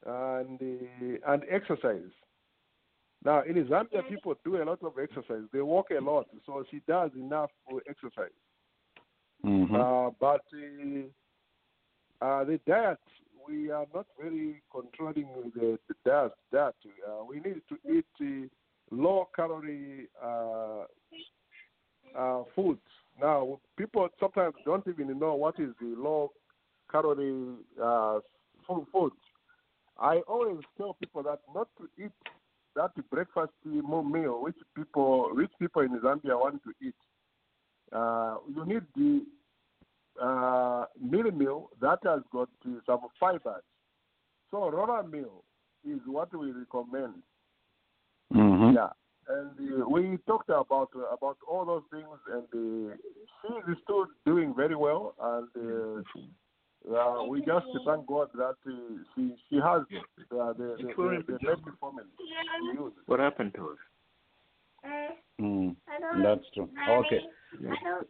[0.05, 2.11] and uh, and exercise.
[3.25, 5.43] Now, in Zambia, people do a lot of exercise.
[5.53, 8.31] They walk a lot, so she does enough for exercise.
[9.45, 9.75] Mhm.
[9.75, 12.99] Uh, but uh, uh, the diet,
[13.47, 16.31] we are not very controlling the, the diet.
[16.51, 16.75] diet.
[17.07, 18.47] Uh, we need to eat uh,
[18.91, 20.85] low calorie uh,
[22.17, 22.81] uh, foods.
[23.21, 26.31] Now, people sometimes don't even know what is the low
[26.91, 28.19] calorie uh,
[28.67, 29.13] food.
[29.99, 32.11] I always tell people that not to eat
[32.75, 36.95] that breakfast meal which people, rich people in Zambia want to eat.
[37.91, 39.23] Uh, you need the
[40.21, 42.49] uh, meal meal that has got
[42.85, 43.63] some fibers.
[44.51, 45.43] So roller meal
[45.87, 47.13] is what we recommend.
[48.33, 48.73] Mhm.
[48.73, 48.89] Yeah,
[49.27, 52.95] and uh, we talked about uh, about all those things, and uh,
[53.41, 58.71] she is still doing very well, and uh, uh, we just thank God that uh,
[59.15, 59.81] she she has
[60.31, 60.93] uh, the the,
[61.27, 62.93] the, the metformin to use.
[63.05, 63.77] What happened to her?
[65.41, 65.75] Mm.
[66.23, 66.69] That's true.
[66.89, 67.19] Okay.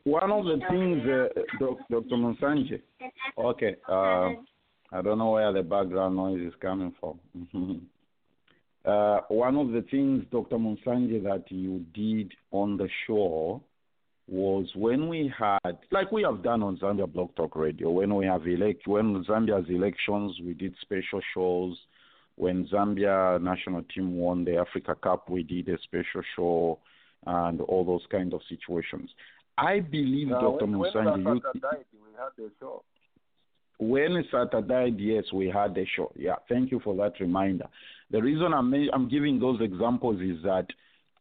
[0.03, 2.15] One of the things, uh, Dr.
[2.15, 2.81] Munsanje.
[3.37, 3.75] Okay.
[3.87, 4.29] Uh,
[4.91, 7.19] I don't know where the background noise is coming from.
[8.85, 10.57] uh, one of the things, Dr.
[10.57, 13.61] Munsanje, that you did on the show
[14.27, 18.25] was when we had, like we have done on Zambia Blog Talk Radio, when we
[18.25, 21.77] have elect, when Zambia's elections, we did special shows.
[22.35, 26.79] When Zambia national team won the Africa Cup, we did a special show
[27.25, 29.09] and all those kind of situations.
[29.57, 30.65] I believe, Uh, Dr.
[30.65, 32.83] when, when Munsanje, you, died, we had the show.
[33.79, 36.11] when Sata died, yes, we had the show.
[36.15, 37.67] Yeah, thank you for that reminder.
[38.09, 40.67] The reason I'm I'm giving those examples is that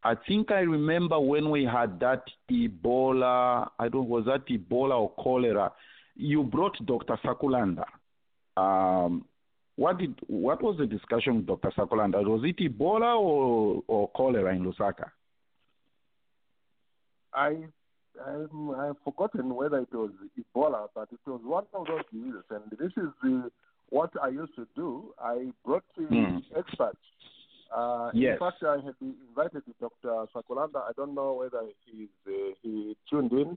[0.04, 3.68] I think I remember when we had that Ebola.
[3.78, 5.72] I don't was that Ebola or cholera.
[6.16, 7.16] You brought Dr.
[7.24, 7.84] Sakulanda.
[8.56, 9.24] Um,
[9.76, 11.70] what did what was the discussion with Dr.
[11.76, 12.22] Sakulanda?
[12.24, 15.10] Was it Ebola or or cholera in Lusaka?
[17.34, 17.56] I
[18.26, 22.44] I'm, I've forgotten whether it was Ebola, but it was one of those diseases.
[22.50, 23.50] And this is the,
[23.88, 25.14] what I used to do.
[25.18, 26.38] I brought the Hmm.
[26.56, 26.98] experts.
[27.74, 28.34] Uh, Yes.
[28.34, 30.26] In fact, I had invited Dr.
[30.34, 30.82] Sakulanda.
[30.88, 33.56] I don't know whether he's uh, he tuned in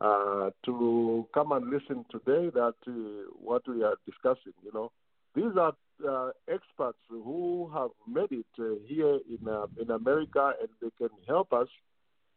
[0.00, 2.48] uh, to come and listen today.
[2.54, 4.54] That uh, what we are discussing.
[4.64, 4.92] You know,
[5.38, 5.74] these are
[6.08, 11.14] uh, experts who have made it uh, here in uh, in America, and they can
[11.26, 11.68] help us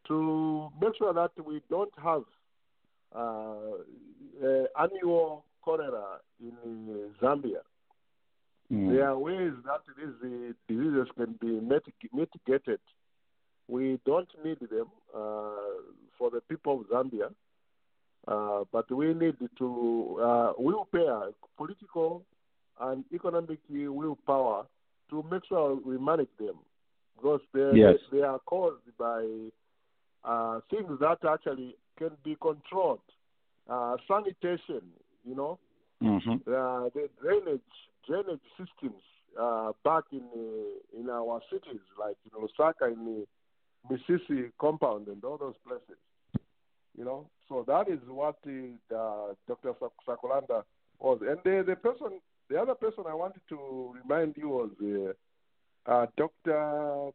[0.07, 2.23] to make sure that we don't have
[3.15, 3.19] uh,
[4.43, 7.61] uh, annual cholera in uh, Zambia.
[8.71, 8.91] Mm.
[8.91, 12.79] There are ways that these uh, diseases can be mitig- mitigated.
[13.67, 15.51] We don't need them uh,
[16.17, 17.29] for the people of Zambia,
[18.27, 22.23] uh, but we need to uh, willpower, political
[22.79, 24.65] and economic willpower
[25.09, 26.55] to make sure we manage them
[27.15, 27.99] because they Yes.
[28.11, 29.25] they are caused by
[30.23, 32.99] uh, things that actually can be controlled.
[33.69, 34.81] Uh, sanitation,
[35.23, 35.59] you know,
[36.01, 36.17] hmm
[36.47, 37.61] uh, the drainage
[38.07, 39.01] drainage systems
[39.39, 43.27] uh, back in uh, in our cities like in Lusaka in the
[43.89, 45.97] Misisi compound and all those places.
[46.97, 49.73] You know, so that is what the, uh, Dr.
[49.79, 50.63] Sak- Sakulanda
[50.99, 52.19] was, and the the person,
[52.51, 54.69] the other person I wanted to remind you was
[55.87, 57.11] uh, uh, Dr.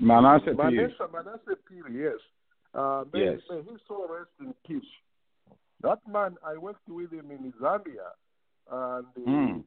[0.00, 0.88] Manasseh Phiri.
[1.12, 2.20] Manasseh Phiri, yes.
[2.74, 3.40] Uh, may, Yes.
[3.50, 4.88] may he so rest in peace.
[5.82, 8.08] That man, I worked with him in Zambia,
[8.70, 9.64] and uh, Mm.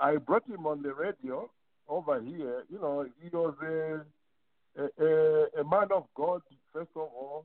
[0.00, 1.50] I brought him on the radio
[1.88, 2.64] over here.
[2.70, 4.04] You know, he was a,
[4.80, 6.42] a, a, a man of God,
[6.72, 7.44] first of all,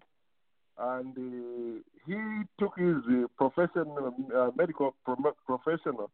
[0.77, 3.87] and uh, he took his uh, profession,
[4.35, 6.11] uh, medical pro- professional,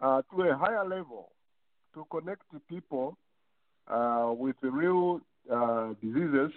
[0.00, 1.30] uh, to a higher level
[1.94, 3.16] to connect the people
[3.88, 5.20] uh, with the real
[5.52, 6.50] uh, diseases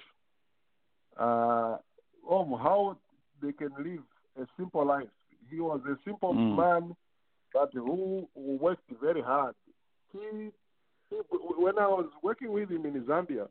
[1.19, 1.77] uh,
[2.29, 2.97] of how
[3.41, 4.01] they can live
[4.41, 5.07] a simple life.
[5.49, 6.55] He was a simple Mm.
[6.57, 6.95] man,
[7.53, 9.55] but who worked very hard.
[10.11, 10.51] He,
[11.09, 11.15] he,
[11.57, 13.47] when I was working with him in Zambia,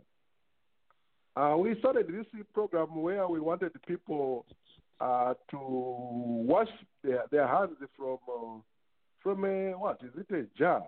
[1.36, 4.44] uh, we started this program where we wanted people
[5.00, 6.68] uh, to wash
[7.02, 8.62] their, their hands from
[9.26, 10.84] from a what is it a jar?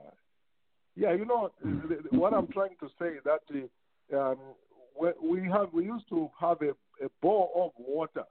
[0.95, 3.43] Yeah, you know the- the- what I'm trying to say that
[4.15, 4.39] uh, um,
[5.31, 6.71] we have we used to have a,
[7.05, 8.23] a bowl of water,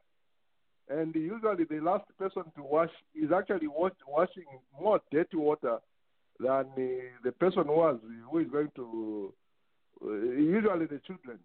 [0.87, 4.45] and usually the last person to wash is actually wash, washing
[4.81, 5.79] more dirty water
[6.39, 6.85] than uh,
[7.25, 7.99] the person who was
[8.31, 9.33] who is going to.
[10.05, 10.11] Uh,
[10.57, 11.39] usually the children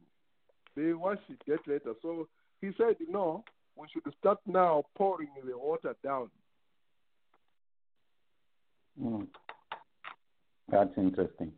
[0.76, 1.94] they wash it get later.
[2.00, 2.28] So
[2.60, 3.44] he said, no,
[3.76, 6.30] we should start now pouring the water down.
[9.01, 9.26] Mm.
[10.70, 11.53] That's interesting.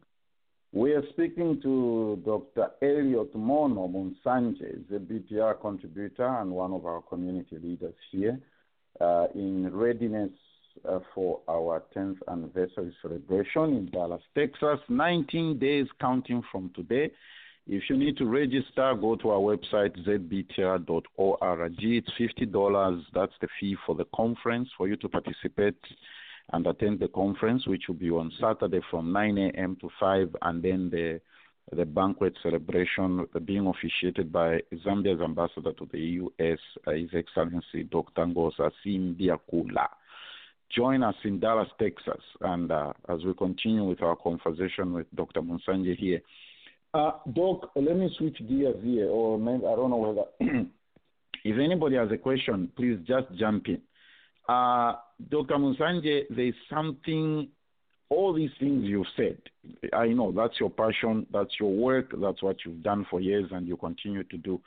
[0.72, 2.70] We are speaking to Dr.
[2.82, 8.40] Elliot Moono Munsanje, the BTR contributor and one of our community leaders here,
[9.00, 10.32] uh, in readiness
[10.88, 14.80] uh, for our 10th anniversary celebration in Dallas, Texas.
[14.88, 17.10] 19 days counting from today.
[17.66, 21.74] If you need to register, go to our website, zbtr.org.
[21.78, 23.02] It's $50.
[23.14, 25.76] That's the fee for the conference for you to participate
[26.52, 29.76] and attend the conference, which will be on Saturday from 9 a.m.
[29.80, 31.20] to 5, and then the
[31.72, 38.26] the banquet celebration being officiated by Zambia's ambassador to the U.S., His Excellency Dr.
[38.26, 39.88] Ngosa Simbyakula.
[40.74, 45.40] Join us in Dallas, Texas, and uh, as we continue with our conversation with Dr.
[45.40, 46.20] Munsanje here.
[46.92, 50.24] Uh, Doc, let me switch gears here, or maybe, I don't know whether
[51.44, 53.80] if anybody has a question, please just jump in.
[54.48, 54.94] Uh,
[55.30, 55.56] Dr.
[55.56, 57.48] Munsanje, there's something,
[58.08, 59.38] all these things you've said,
[59.92, 63.66] I know that's your passion, that's your work, that's what you've done for years and
[63.66, 64.60] you continue to do.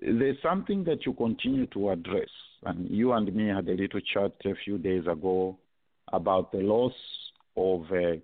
[0.00, 2.28] There's something that you continue to address,
[2.64, 5.58] and you and me had a little chat a few days ago
[6.12, 6.92] about the loss
[7.56, 7.84] of.
[7.90, 8.16] Uh,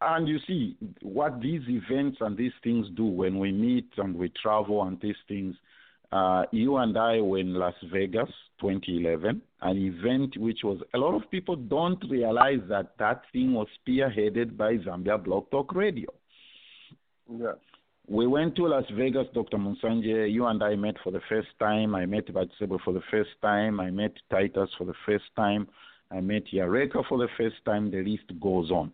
[0.00, 4.30] and you see what these events and these things do when we meet and we
[4.42, 5.54] travel and these things.
[6.10, 8.30] Uh, you and I were in Las Vegas
[8.60, 13.68] 2011, an event which was a lot of people don't realize that that thing was
[13.86, 16.08] spearheaded by Zambia Blog Talk Radio.
[17.30, 17.52] Yeah.
[18.10, 19.58] We went to Las Vegas, Dr.
[19.58, 20.32] Munsanje.
[20.32, 21.94] You and I met for the first time.
[21.94, 23.80] I met Batsebo for the first time.
[23.80, 25.68] I met Titus for the first time.
[26.10, 27.90] I met Yareka for the first time.
[27.90, 28.92] The list goes on.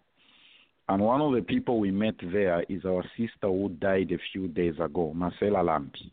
[0.88, 4.48] And one of the people we met there is our sister who died a few
[4.48, 6.10] days ago, Marcela Lampi.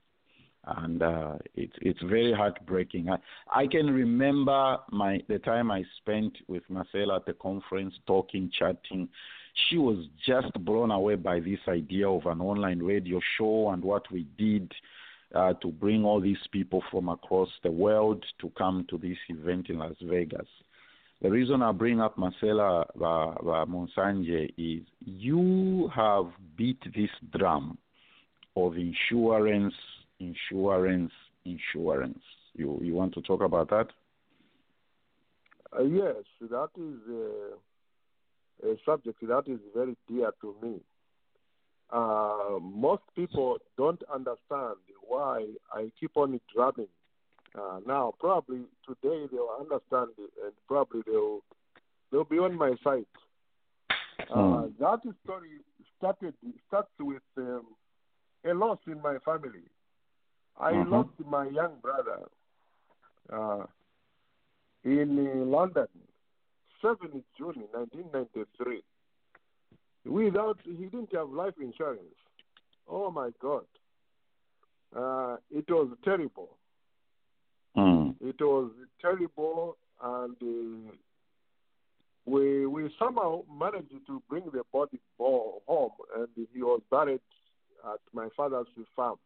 [0.66, 3.10] And uh, it's it's very heartbreaking.
[3.10, 3.18] I,
[3.52, 9.10] I can remember my the time I spent with Marcela at the conference, talking, chatting.
[9.70, 14.10] She was just blown away by this idea of an online radio show and what
[14.12, 14.72] we did
[15.36, 19.70] uh, to bring all these people from across the world to come to this event
[19.70, 20.48] in Las Vegas.
[21.22, 26.26] The reason I bring up Marcela uh, uh, Munsanje is you have
[26.58, 27.78] beat this drum
[28.56, 29.74] of insurance,
[30.22, 31.12] insurance,
[31.46, 32.24] insurance.
[32.54, 33.88] You you want to talk about that?
[35.78, 40.82] Uh, yes, that is uh, a subject that is very dear to me.
[41.92, 44.76] Uh, most people don't understand
[45.08, 46.88] why I keep on drumming.
[47.58, 51.40] Uh, now, probably today they'll understand it, and probably they'll
[52.12, 53.06] they'll be on my side.
[54.34, 55.60] Uh, that story
[55.98, 56.34] started
[56.68, 57.66] starts with um,
[58.46, 59.64] a loss in my family.
[60.62, 60.92] I Mhm.
[60.92, 62.20] lost my young brother
[63.32, 63.66] uh,
[64.84, 65.88] in uh, London,
[66.82, 68.84] 7th June 1993.
[70.06, 72.16] Without, he didn't have life insurance.
[72.88, 73.66] Oh my God.
[74.96, 76.58] Uh, it was terrible.
[77.78, 78.16] Mm.
[78.20, 80.92] It was terrible, and uh,
[82.26, 87.22] we we somehow managed to bring the body home, and he was buried
[87.86, 89.18] at my father's farm.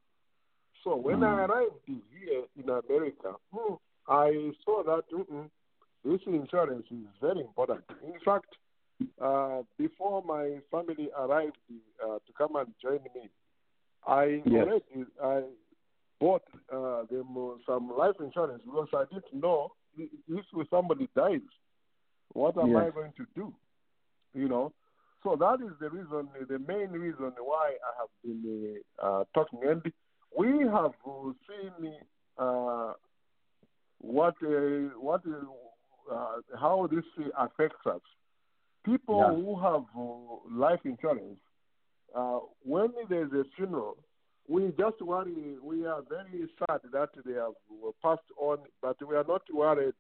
[0.86, 1.50] So when I Mm.
[1.50, 3.76] arrived here in America, hmm,
[4.08, 5.50] I saw that mm-mm,
[6.06, 7.84] this insurance is very important.
[8.04, 8.48] In fact,
[9.22, 11.58] uh, before my family arrived
[12.04, 13.30] uh, to come and join me,
[14.08, 14.68] I Yes.
[14.68, 15.44] already I
[16.20, 21.42] bought uh, them some life insurance because I didn't know i- if somebody dies,
[22.34, 23.54] what am I going to do?
[24.34, 24.74] You know.
[25.24, 29.60] so that is the reason, the main reason why I have been uh, talking.
[29.66, 29.82] And
[30.38, 30.92] we have
[31.48, 31.94] seen
[32.38, 32.94] uh,
[34.00, 35.22] what uh, what
[36.12, 37.04] uh, how this
[37.38, 38.02] affects us.
[38.84, 39.34] People Yeah.
[39.34, 41.40] who have uh, life insurance,
[42.16, 43.98] uh, when there's a funeral,
[44.48, 45.58] we just worry.
[45.62, 47.56] We are very sad that they have
[48.04, 49.96] passed on, but we are not worried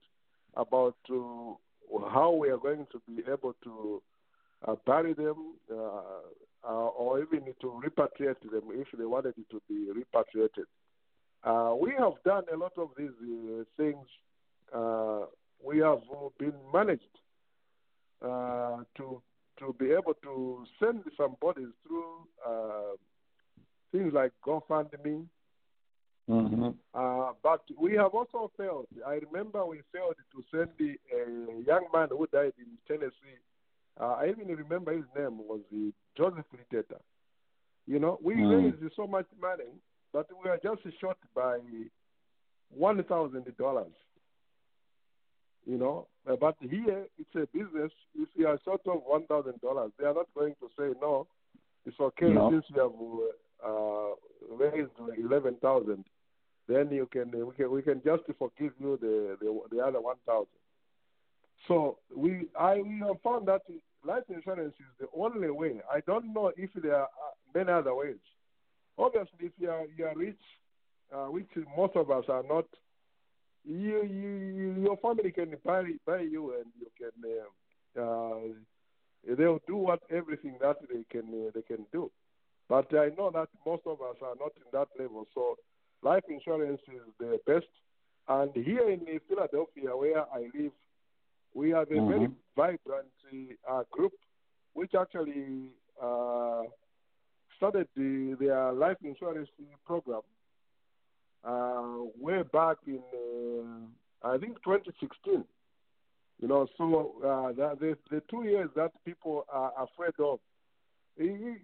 [0.55, 1.53] about uh,
[2.09, 4.01] how we are going to be able to
[4.67, 5.55] uh, bury them
[6.67, 10.65] uh, or even to repatriate them if they wanted to be repatriated.
[11.43, 14.07] Uh, we have done a lot of these uh, things.
[14.73, 15.25] Uh,
[15.63, 15.99] we have
[16.39, 17.03] been managed
[18.23, 19.21] uh, to
[19.59, 22.95] to be able to send some bodies through uh,
[23.91, 25.25] things like GoFundMe.
[26.29, 26.69] Mm-hmm.
[26.93, 28.87] Uh, but we have also failed.
[29.05, 33.39] I remember we failed to send the, a young man who died in Tennessee.
[33.99, 36.99] Uh, I even remember his name was uh, Joseph Liteta.
[37.87, 38.49] You know, we Mm.
[38.81, 39.71] raised so much money,
[40.11, 41.59] but we are just short by
[42.69, 43.93] one thousand dollars.
[45.65, 47.91] You know, Uh, but here it's a business.
[48.15, 51.27] If you are short of one thousand dollars, they are not going to say no.
[51.85, 52.49] It's okay No.
[52.49, 52.95] since we have
[53.63, 54.11] uh,
[54.63, 56.03] raised eleven thousand.
[56.67, 60.17] Then you can we can we can just forgive you the the, the other one
[60.25, 60.59] thousand.
[61.67, 63.61] So we I we have found that
[64.05, 65.81] life insurance is the only way.
[65.91, 67.09] I don't know if there are
[67.53, 68.21] many other ways.
[68.97, 70.39] Obviously, if you are you are rich,
[71.13, 72.65] uh, which most of us are not,
[73.65, 79.75] you, you your family can buy buy you and you can uh, uh, they'll do
[79.75, 82.11] what everything that they can uh, they can do.
[82.69, 85.27] But I know that most of us are not in that level.
[85.33, 85.57] So
[86.01, 87.67] life insurance is the best.
[88.27, 90.71] And here in Philadelphia, where I live,
[91.55, 92.35] we have a very Mhm.
[92.55, 93.07] vibrant
[93.67, 94.13] uh, group,
[94.73, 96.63] which actually uh,
[97.57, 99.49] started the, their life insurance
[99.85, 100.21] program
[101.43, 103.01] uh, way back in,
[104.21, 105.45] uh, I think, 2016.
[106.41, 106.83] You know, so
[107.23, 110.39] uh, the, the the two years that people are afraid of,
[111.17, 111.55] you,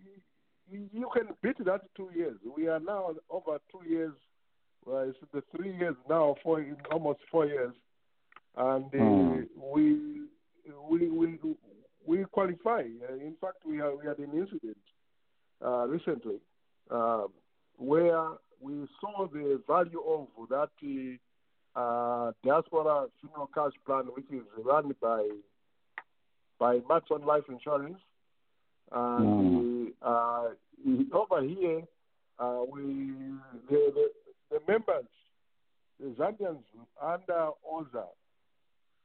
[0.71, 2.37] you, you can beat that two years.
[2.55, 4.13] We are now over two years.
[4.85, 7.73] Well, it's the three years now, four almost four years,
[8.57, 9.41] and Hmm.
[9.73, 10.21] we
[10.89, 11.39] we we
[12.05, 12.83] we qualify.
[13.09, 14.77] Uh, in fact, we had we had an incident
[15.63, 16.39] uh, recently
[16.89, 17.23] uh,
[17.77, 18.27] where
[18.59, 20.69] we saw the value of that
[21.75, 25.27] uh, diaspora funeral cash plan, which is run by
[26.59, 27.97] by Madison Life Insurance,
[28.91, 30.49] and uh,
[31.13, 31.81] over here
[32.39, 33.13] uh, we
[33.69, 34.11] the, the
[34.51, 35.05] the members,
[35.99, 36.63] the Zambians
[37.01, 38.05] under OZA,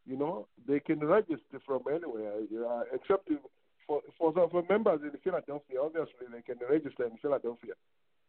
[0.07, 2.33] you know, they can register from anywhere,
[2.69, 3.29] uh, except
[3.87, 5.79] for for for members in Philadelphia.
[5.83, 7.75] Obviously, they can register in Philadelphia.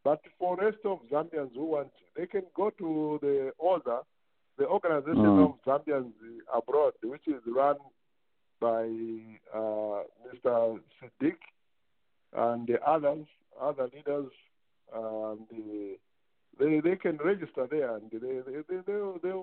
[0.03, 3.99] But for rest of Zambians who want, they can go to the OZA,
[4.57, 5.45] the Organization Mm.
[5.45, 6.13] of Zambians
[6.53, 7.77] Abroad, which is run
[8.59, 8.83] by
[9.53, 10.79] uh, Mr.
[10.99, 11.37] Siddiq
[12.33, 13.25] and the others,
[13.59, 14.31] other leaders,
[14.93, 15.97] and the,
[16.59, 19.33] they they can register there, and they they they, they, they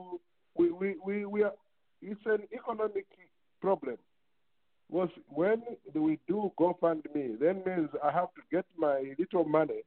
[0.57, 1.53] we, we we we are.
[2.07, 3.07] It's an economic
[3.61, 3.97] problem.
[4.91, 5.63] Was when
[5.95, 9.81] we do GoFundMe, then means I have to get my little money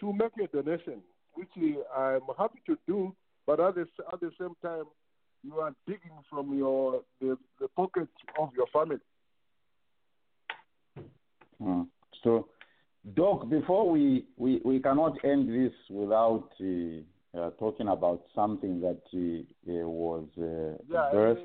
[0.00, 1.02] to make a donation,
[1.34, 1.50] which
[1.94, 3.14] I'm happy to do,
[3.46, 4.84] but at the at the same time,
[5.44, 8.08] you are digging from your the, the pocket
[8.40, 9.04] of your family.
[11.62, 11.86] Mm.
[12.24, 12.48] So,
[13.14, 17.02] Doc, before we, we, we cannot end this without uh,
[17.38, 21.42] uh, talking about something that uh, was uh, Yeah, burst.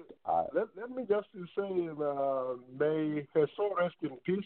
[0.53, 4.45] Let, let me just say, uh, may her soul rest in peace.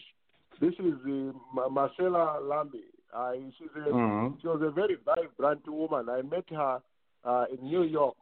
[0.60, 2.84] This is uh, Ma- Marcella Lambi.
[3.14, 4.40] Uh, she's a, Mhm.
[4.40, 6.08] She was a very vibrant woman.
[6.08, 6.80] I met her
[7.24, 8.16] uh, in New York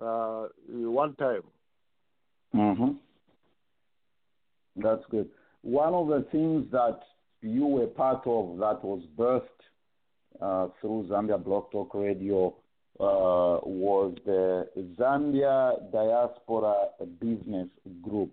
[0.00, 1.42] uh, one time.
[2.52, 2.92] hmm
[4.76, 5.28] That's good.
[5.62, 7.00] One of the things that
[7.42, 9.62] you were part of that was birthed
[10.40, 12.54] uh, through Zambia Blog Talk Radio
[13.00, 14.68] uh, was the
[14.98, 16.74] Zambia Diaspora
[17.20, 17.68] Business
[18.02, 18.32] Group.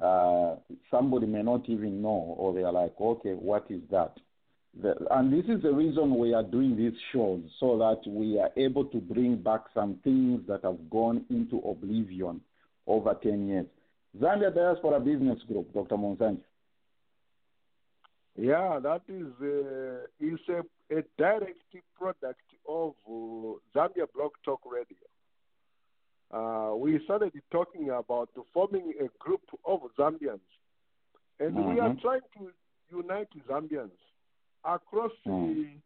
[0.00, 0.56] Uh,
[0.90, 4.16] somebody may not even know, or they are like, okay, what is that?
[4.80, 8.50] The, and this is the reason we are doing these shows, so that we are
[8.56, 12.40] able to bring back some things that have gone into oblivion
[12.86, 13.66] over 10 years.
[14.20, 15.96] Zambia Diaspora Business Group, Dr.
[15.96, 16.40] Munsanje.
[18.36, 20.38] Yeah, that is uh, is
[20.90, 21.58] a, direct
[21.98, 23.12] product of uh,
[23.74, 24.96] Zambia Blog Talk Radio.
[26.30, 30.40] Uh, we started talking about forming a group of Zambians
[31.40, 32.00] and we are Mhm.
[32.00, 32.52] trying to
[32.90, 33.96] unite Zambians
[34.64, 35.54] across Mm.
[35.54, 35.80] the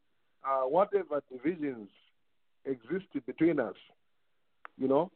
[0.45, 1.89] uh, whatever divisions
[2.65, 3.77] exist between us.
[4.77, 5.11] You know,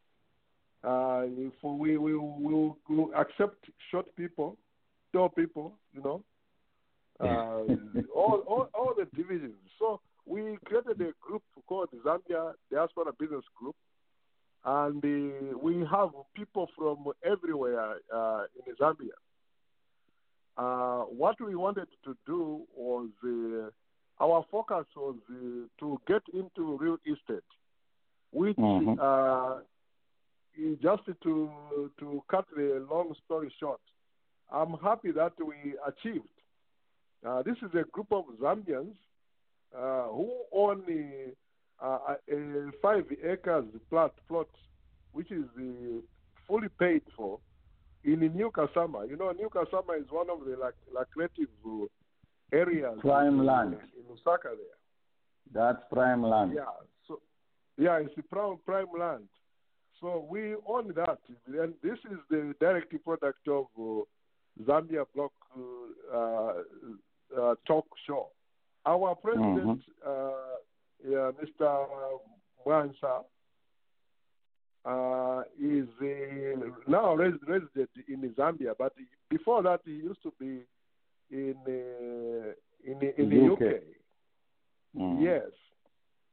[0.84, 4.56] uh, if we we will we'll accept short people,
[5.12, 5.72] tall people.
[5.94, 6.22] You know,
[7.20, 7.62] uh,
[8.14, 9.54] all, all all the divisions.
[9.78, 13.76] So we created a group called Zambia Diaspora Business Group,
[14.64, 19.16] and uh, we have people from everywhere uh, in Zambia.
[20.58, 25.34] Uh, what we wanted to do was uh, our focus was uh,
[25.78, 27.44] to get into real estate,
[28.32, 28.98] which Mhm.
[28.98, 29.60] uh,
[30.80, 31.50] just to
[31.98, 33.80] to cut the long story short,
[34.50, 36.35] I'm happy that we achieved.
[37.24, 38.94] Uh, this is a group of Zambians
[39.76, 40.82] uh, who own
[41.82, 41.98] uh,
[42.30, 44.48] a, a five acres plot, plot
[45.12, 46.00] which is uh,
[46.46, 47.38] fully paid for
[48.04, 49.08] in New Kasama.
[49.08, 51.86] You know, New Kasama is one of the like, lucrative uh,
[52.52, 53.74] areas Prime in, land.
[53.74, 54.76] in Lusaka there.
[55.52, 56.52] That's prime land.
[56.54, 56.64] Yeah,
[57.06, 57.20] so
[57.76, 59.24] yeah, it's the prime prime land.
[60.00, 64.02] So we own that, and this is the direct product of uh,
[64.64, 66.52] Zambia Block uh, uh,
[67.38, 68.28] uh, Talk Show.
[68.86, 70.30] Our president, uh,
[71.06, 71.86] yeah, Mr.
[72.66, 73.24] Mwansa,
[74.84, 75.88] uh, is
[76.86, 78.92] now res- resident in Zambia, but
[79.28, 80.60] before that he used to be
[81.30, 82.52] in uh,
[82.90, 83.60] in in the UK.
[83.62, 83.82] UK.
[84.96, 85.20] Mhm.
[85.20, 85.50] Yes,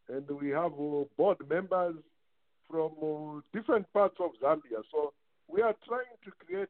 [0.08, 1.96] and we have uh, board members
[2.70, 4.84] from different parts of Zambia.
[4.92, 5.14] So
[5.48, 6.70] we are trying to create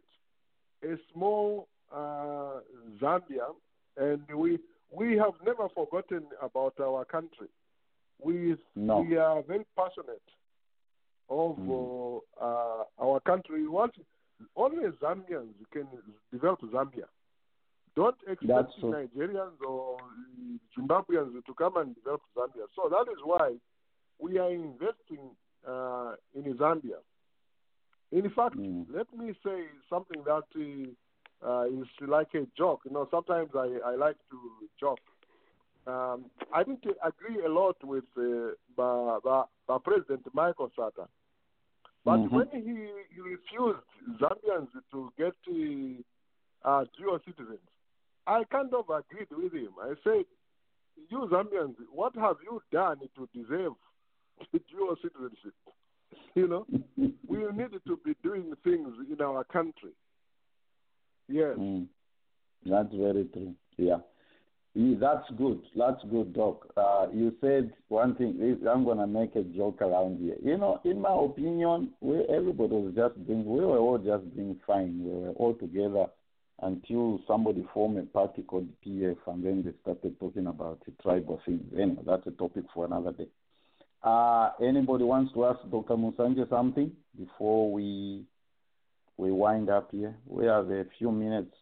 [0.83, 2.59] a small uh,
[3.01, 3.47] Zambia,
[3.97, 4.59] and we
[4.91, 7.47] we have never forgotten about our country.
[8.23, 9.01] We No.
[9.01, 10.27] we are very passionate
[11.29, 11.69] of Mm.
[12.39, 13.61] uh, uh, our country.
[13.63, 13.95] We want
[14.55, 15.87] only Zambians can
[16.31, 17.07] develop Zambia.
[17.95, 18.91] Don't expect true.
[18.91, 19.97] Nigerians or
[20.77, 22.65] Zimbabweans to come and develop Zambia.
[22.75, 23.55] So that is why
[24.19, 25.23] we are investing
[25.67, 26.99] uh, in Zambia.
[28.13, 28.85] In fact, Mm.
[28.93, 30.43] let me say something that
[31.45, 32.81] uh, is like a joke.
[32.85, 34.39] You know, sometimes I, I like to
[34.79, 35.01] joke.
[35.87, 41.07] Um, I didn't agree a lot with uh, President Michael Sata.
[42.05, 42.31] But Mhm.
[42.31, 42.75] when he,
[43.15, 43.87] he refused
[44.21, 47.67] Zambians to get uh, uh, dual citizens,
[48.27, 49.73] I kind of agreed with him.
[49.81, 50.25] I said,
[51.09, 53.73] You Zambians, what have you done to deserve
[54.71, 55.53] dual citizenship?
[56.35, 56.65] You know,
[56.97, 59.91] we need to be doing things in our country.
[61.27, 61.55] Yes.
[61.57, 61.87] Mm.
[62.65, 63.53] That's very true.
[63.77, 63.97] Yeah.
[64.75, 65.61] Yeah, That's good.
[65.77, 66.65] That's good, Doc.
[66.75, 68.57] Uh, you said one thing.
[68.67, 70.35] I'm gonna make a joke around here.
[70.43, 73.45] You know, in my opinion, we everybody was just being.
[73.45, 75.03] We were all just being fine.
[75.03, 76.07] We were all together
[76.63, 81.39] until somebody formed a party called PF, and then they started talking about the tribal
[81.45, 81.61] things.
[81.77, 83.27] Anyway, that's a topic for another day.
[84.03, 85.95] Uh, anybody wants to ask Dr.
[85.95, 88.25] Munsanje something before we
[89.17, 90.15] we wind up here?
[90.27, 91.55] We have a few minutes.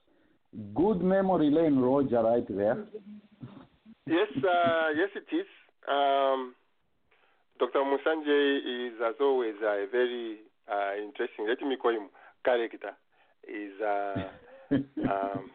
[0.74, 2.86] Good memory lane, Roger, right there.
[4.08, 5.46] Yes, uh, yes, it is.
[5.88, 6.56] Um,
[7.60, 7.80] Dr.
[7.80, 10.38] Munsanje is, as always, a very
[10.68, 11.48] uh, interesting.
[11.48, 12.10] Let me call him
[12.44, 12.92] character.
[13.48, 14.30] Is uh,
[14.74, 15.52] um,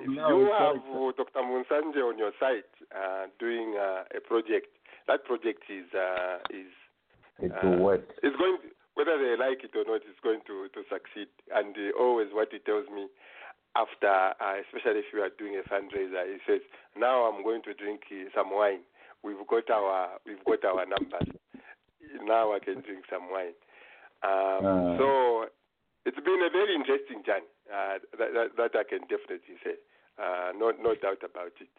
[0.00, 1.42] if you have uh, Dr.
[1.42, 2.64] Munsanje on your site
[2.94, 4.68] uh, doing uh, a project,
[5.10, 6.70] that project is uh, is
[7.42, 8.06] It uh, work.
[8.22, 11.26] It's going to, whether they like it or not, it's going to, to succeed.
[11.50, 13.10] And uh, always what he tells me
[13.74, 14.06] after,
[14.38, 16.62] uh, especially if you are doing a fundraiser, he says,
[16.94, 18.86] "Now I'm going to drink uh, some wine.
[19.26, 21.26] We've got our we've got our numbers.
[22.22, 23.58] Now I can drink some wine."
[24.22, 24.98] Um, Uh.
[24.98, 25.06] so
[26.06, 27.50] it's been a very interesting journey.
[27.66, 29.74] Uh, that, that, that I can definitely say.
[30.18, 31.72] Uh, no no doubt about it.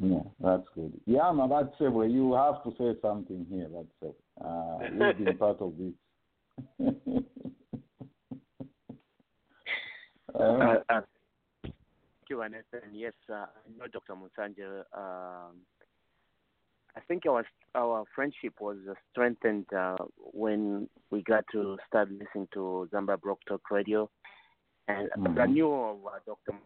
[0.00, 0.92] Yeah, that's good.
[1.06, 1.92] Yeah, no, that's it.
[1.92, 3.68] Well, you have to say something here.
[3.72, 4.16] That's it.
[4.44, 5.94] Uh, you've been part of this.
[10.34, 11.00] uh, Uh,
[11.62, 12.84] thank you, Vanessa.
[12.84, 13.46] And yes, uh, I
[13.78, 14.14] know Dr.
[14.14, 14.84] Munsanje.
[14.96, 15.60] Um,
[16.96, 18.76] I think our our friendship was
[19.10, 24.10] strengthened uh, when we got to start listening to Zambia Blog Talk Radio,
[24.86, 26.58] and but I knew of uh, Dr.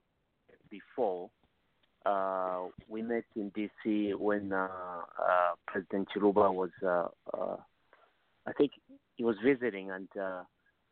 [0.70, 1.30] before.
[2.06, 4.68] Uh, we met in DC when uh,
[5.20, 7.56] uh, President Chiluba was, uh, uh,
[8.46, 8.72] I think,
[9.16, 10.42] he was visiting, and uh,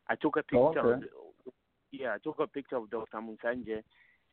[0.08, 0.58] I took a picture.
[0.58, 1.06] Oh, okay.
[1.46, 1.52] Of,
[1.92, 3.18] yeah, I took a picture of Dr.
[3.18, 3.82] Munsanje.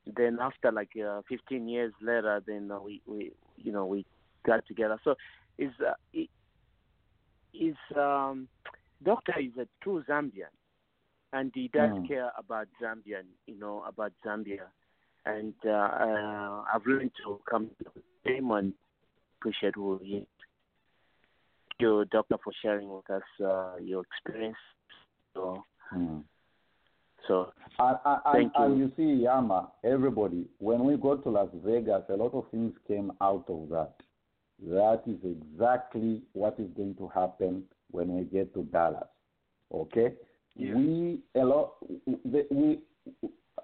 [0.06, 4.06] Then after like uh, 15 years later, then uh, we we you know we
[4.46, 5.00] got together.
[5.04, 5.16] So
[5.58, 5.94] is uh,
[7.54, 8.48] is um,
[9.04, 10.52] Doctor is a true Zambian.
[11.34, 12.08] and he does Mm.
[12.08, 14.68] care about Zambia, you know, about Zambia.
[15.26, 18.74] And uh, uh, I've learned to come to him and
[19.40, 20.28] appreciate who he is.
[21.70, 24.58] Thank you, Doctor, for sharing with us uh, your experience.
[25.34, 25.64] So,
[25.94, 26.24] Mm.
[27.28, 28.86] so And, and, Thank and you.
[28.86, 33.12] you see, Yama, everybody, when we go to Las Vegas, a lot of things came
[33.22, 33.94] out of that.
[34.60, 39.08] That is exactly what is going to happen when we get to Dallas.
[39.72, 40.14] Okay?
[40.56, 40.76] Yeah.
[40.76, 42.80] We a lot we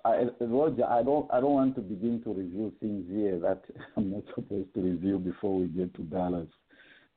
[0.05, 3.63] I, Roger, I don't I don't want to begin to review things here that
[3.97, 6.47] I'm not supposed to review before we get to Dallas.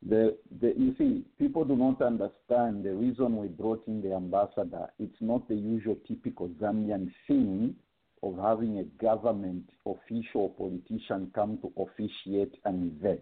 [0.08, 4.88] The, the you see, people do not understand the reason we brought in the ambassador.
[4.98, 7.76] It's not the usual typical Zambian thing
[8.24, 13.20] of having a government official politician come to officiate an event.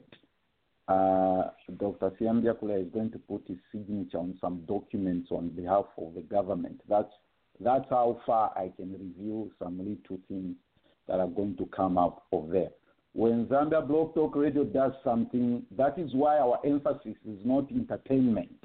[0.88, 2.10] Uh, Dr.
[2.20, 6.80] Simbyakula is going to put his signature on some documents on behalf of the government.
[6.88, 7.12] That's
[7.60, 10.56] that's how far I can review some little things
[11.08, 12.70] that are going to come out of there.
[13.12, 18.56] When Zambia Blog Talk Radio does something, that is why our emphasis is not entertainment.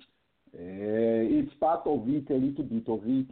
[0.54, 3.26] Uh, it's part of it, a little bit of it,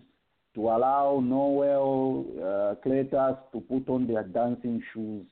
[0.55, 5.25] to allow Noel, uh, to put on their dancing shoes.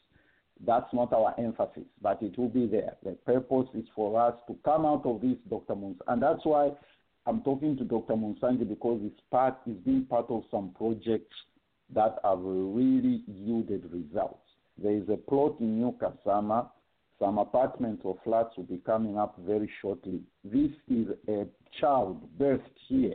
[0.66, 2.96] That's not our emphasis, but it will be there.
[3.04, 5.76] The purpose is for us to come out of this, Dr.
[5.76, 6.72] Mons, and that's why
[7.28, 8.14] I'm talking to Dr.
[8.14, 11.36] Munsanje because it's part, it's been part of some projects
[11.94, 14.40] that have really yielded results.
[14.82, 16.70] There is a plot in New Kasama.
[17.20, 20.22] Some apartments or flats will be coming up very shortly.
[20.44, 21.46] This is a
[21.80, 23.14] child birthed here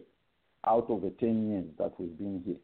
[0.66, 2.56] out of the 10 years that we've been here.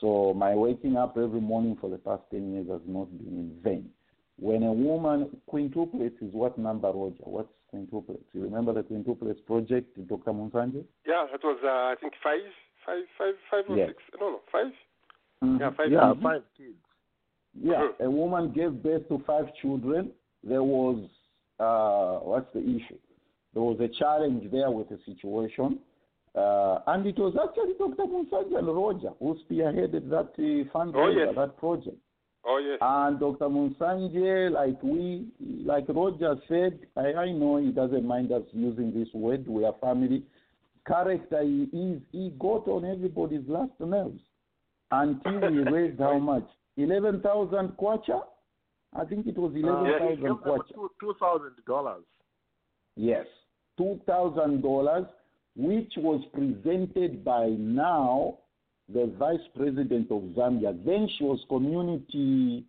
[0.00, 3.58] So my waking up every morning for the past 10 years has not been in
[3.62, 3.90] vain.
[4.38, 7.24] When a woman, quintuplets is what number, Roger?
[7.24, 8.24] What's quintuplets?
[8.32, 10.32] You remember the quintuplets project, Dr.
[10.32, 10.84] Munsanje?
[11.06, 12.40] Yeah, that was uh, I think five,
[12.86, 13.88] five, five, five or Yes.
[13.90, 14.02] six.
[14.20, 14.72] No, no, 5
[15.42, 15.60] Mhm.
[15.60, 15.90] Yeah, five.
[15.92, 16.76] Yeah, five kids.
[17.54, 18.00] Yeah, Mhm.
[18.06, 20.12] a woman gave birth to five children.
[20.44, 20.98] There was,
[21.58, 22.98] uh, what's the issue?
[23.54, 25.80] There was a challenge there with the situation.
[26.34, 28.04] Uh, and it was actually Dr.
[28.06, 31.34] Munsanje and Roger who spearheaded that uh, fundraiser, yes.
[31.34, 31.96] that project.
[32.44, 32.78] Oh yes.
[32.80, 33.48] And Dr.
[33.48, 35.26] Munsanje, like we,
[35.64, 39.46] like Roger said, I, I know he doesn't mind us using this word.
[39.46, 40.22] We are family.
[40.86, 44.20] Character he is, he got on everybody's last nerves
[44.90, 46.48] until we raised how much?
[46.78, 48.22] 11,000 kwacha?
[48.96, 50.88] I think it was Uh, 11,000 he gave them kwacha.
[50.98, 52.04] two thousand dollars.
[52.96, 53.26] Yes,
[53.76, 55.04] two thousand dollars,
[55.56, 58.38] which was presented by now
[58.92, 60.72] the vice president of Zambia.
[60.84, 62.64] Then she was community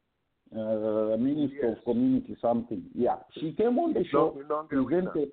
[0.56, 1.78] uh, minister Yes.
[1.78, 2.84] of community something.
[2.94, 4.38] Yeah, she came on the show.
[4.40, 5.32] Inonge presented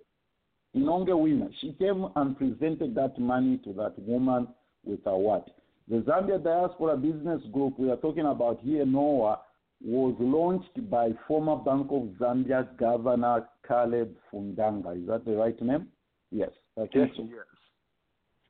[0.74, 1.50] Inonge Wina.
[1.60, 4.48] She came and presented that money to that woman
[4.84, 5.48] with a what?
[5.88, 9.38] The Zambia Diaspora Business Group we are talking about here, NOAA,
[9.84, 15.00] was launched by former Bank of Zambia Governor Caleb Fundanga.
[15.00, 15.88] Is that the right name?
[16.30, 17.22] Yes, I think so.
[17.22, 17.46] Yes.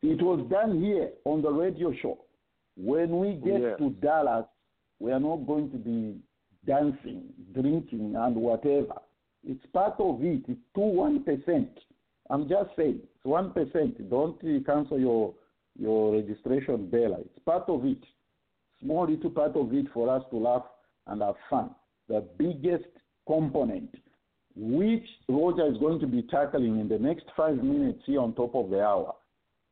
[0.02, 2.18] It was done here on the radio show.
[2.80, 4.46] When we get to Dallas,
[5.00, 6.16] we are not going to be
[6.64, 8.94] dancing, drinking, and whatever.
[9.44, 10.44] It's part of it.
[10.48, 11.70] It's two one percent.
[12.30, 14.08] I'm just saying, it's one percent.
[14.08, 15.34] Don't cancel your
[15.76, 17.16] your registration bell.
[17.20, 17.98] It's part of it.
[18.80, 20.64] Small little part of it for us to laugh
[21.08, 21.70] and have fun.
[22.08, 22.88] The biggest
[23.26, 23.92] component,
[24.54, 28.54] which Roger is going to be tackling in the next five minutes here on top
[28.54, 29.14] of the hour,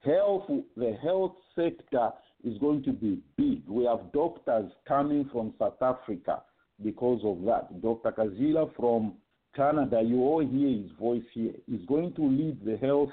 [0.04, 2.10] health, the health sector
[2.46, 3.62] is going to be big.
[3.68, 6.42] We have doctors coming from South Africa
[6.82, 7.82] because of that.
[7.82, 8.12] Dr.
[8.12, 9.14] Kazila from
[9.54, 13.10] Canada, you all hear his voice here, is going to lead the health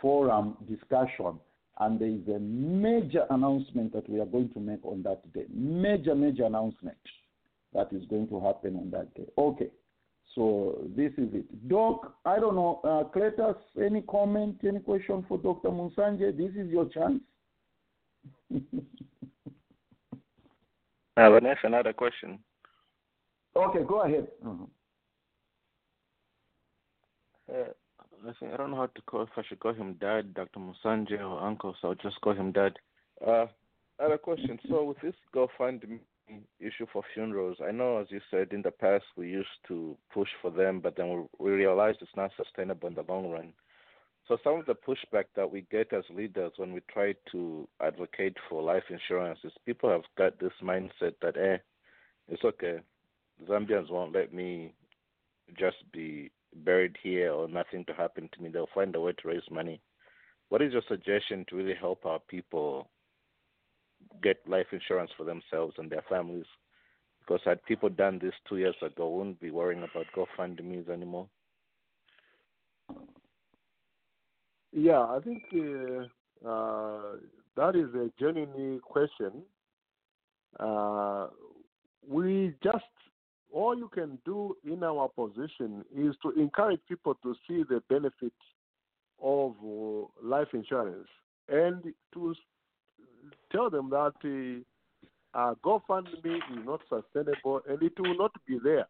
[0.00, 1.38] forum discussion.
[1.78, 5.44] And there is a major announcement that we are going to make on that day.
[5.52, 6.96] Major, major announcement
[7.74, 9.26] that is going to happen on that day.
[9.38, 9.70] Okay.
[10.34, 11.68] So this is it.
[11.68, 15.68] Doc, I don't know, uh, Cletus, any comment, any question for Dr.
[15.68, 16.36] Munsanje?
[16.36, 17.22] This is your chance.
[21.18, 22.38] Uh, Vanessa, another question.
[23.56, 24.28] okay, go ahead.
[24.44, 24.68] Mhm.
[27.50, 27.72] Uh,
[28.26, 30.58] I think I don't know how to call if I should call him dad, Dr.
[30.60, 32.78] Munsanje, or uncle, so I'll just call him dad.
[33.26, 33.46] Uh,
[33.98, 34.58] I had a question.
[34.68, 36.00] So with this GoFundMe
[36.60, 40.28] issue for funerals, I know as you said in the past we used to push
[40.42, 43.52] for them, but then we, we realized it's not sustainable in the long run.
[44.28, 48.36] So some of the pushback that we get as leaders when we try to advocate
[48.48, 51.58] for life insurance is people have got this mindset that eh,
[52.28, 52.78] it's okay.
[53.48, 54.72] Zambians won't let me
[55.56, 56.30] just be
[56.64, 58.48] buried here or nothing to happen to me.
[58.48, 59.80] They'll find a way to raise money.
[60.48, 62.88] What is your suggestion to really help our people
[64.22, 66.46] get life insurance for themselves and their families.
[67.20, 71.28] Because had people done this two years ago, wouldn't be worrying about GoFundMe's anymore.
[74.78, 77.00] Yeah, I think uh, uh,
[77.56, 79.42] that is a genuine question.
[80.60, 81.28] Uh,
[82.06, 82.84] we just
[83.50, 88.34] all you can do in our position is to encourage people to see the benefit
[89.22, 91.08] of uh, life insurance
[91.48, 92.34] and to
[93.50, 94.62] tell them that
[95.34, 98.86] uh, uh, GoFundMe is not sustainable and it will not be there.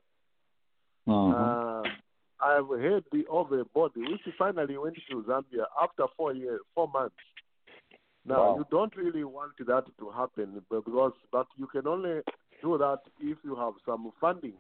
[2.40, 6.60] Uh, I've heard the, of a body which finally went to Zambia after four years,
[6.74, 7.16] four months.
[8.24, 8.56] Now Wow.
[8.58, 12.20] you don't really want that to happen but because, but you can only
[12.62, 14.54] do that if you have some funding,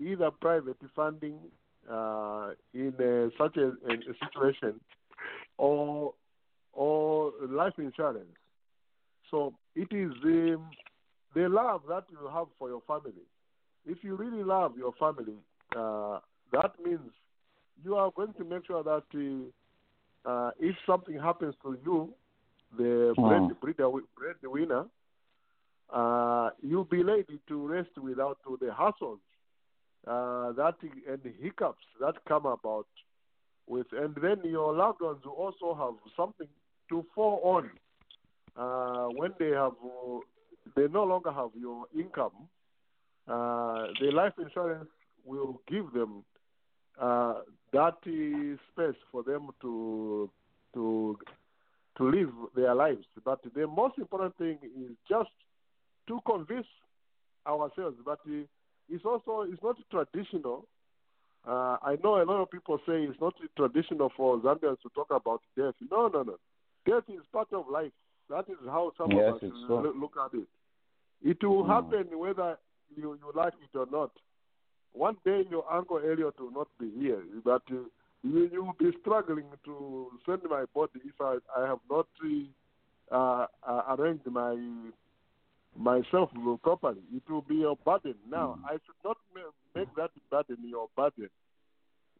[0.00, 1.38] either private funding
[1.90, 4.80] uh, in a, such a, a situation,
[5.58, 6.14] or
[6.72, 8.26] or life insurance.
[9.30, 10.60] So it is the
[11.34, 13.24] the love that you have for your family.
[13.86, 15.36] If you really love your family,
[15.76, 16.18] uh,
[16.52, 17.00] that means
[17.84, 19.04] you are going to make sure that
[20.26, 22.14] uh, uh, if something happens to you,
[22.76, 23.48] the Mm.
[23.60, 24.86] bread, bread, breadwinner,
[25.92, 29.20] uh, you'll be ready to rest without the hassles
[30.06, 30.74] uh, that
[31.08, 32.86] and hiccups that come about
[33.66, 36.48] with, and then your loved ones will also have something
[36.88, 37.70] to fall on
[38.56, 40.18] uh, when they have uh,
[40.74, 42.48] they no longer have your income.
[43.28, 44.88] Uh, the life insurance
[45.24, 46.24] will give them
[47.00, 47.34] uh,
[47.72, 50.30] that uh, space for them to
[50.74, 51.18] to
[51.98, 53.04] to live their lives.
[53.24, 55.30] But the most important thing is just
[56.08, 56.66] to convince
[57.46, 58.44] ourselves that uh,
[58.88, 60.66] it's also it's not traditional.
[61.46, 65.08] Uh, I know a lot of people say it's not traditional for Zambians to talk
[65.10, 65.74] about death.
[65.90, 66.36] No, no, no.
[66.86, 67.92] Death is part of life.
[68.28, 69.92] That is how some Yes, of us true.
[70.00, 70.48] look at it.
[71.22, 71.68] It will Mm.
[71.68, 72.58] happen whether
[72.96, 74.10] you, you like it or not.
[74.96, 77.84] One day your uncle Elliot will not be here, but uh,
[78.22, 82.06] you you will be struggling to send my body if I, I have not
[83.12, 84.56] uh, uh, arranged my
[85.76, 86.30] myself
[86.62, 87.02] properly.
[87.14, 88.14] It will be your burden.
[88.30, 89.18] Now I should not
[89.74, 91.28] make that burden your burden.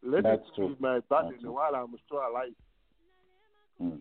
[0.03, 0.69] Let That's it true.
[0.69, 2.53] be my burden That's while I'm still alive.
[3.83, 4.01] Mm.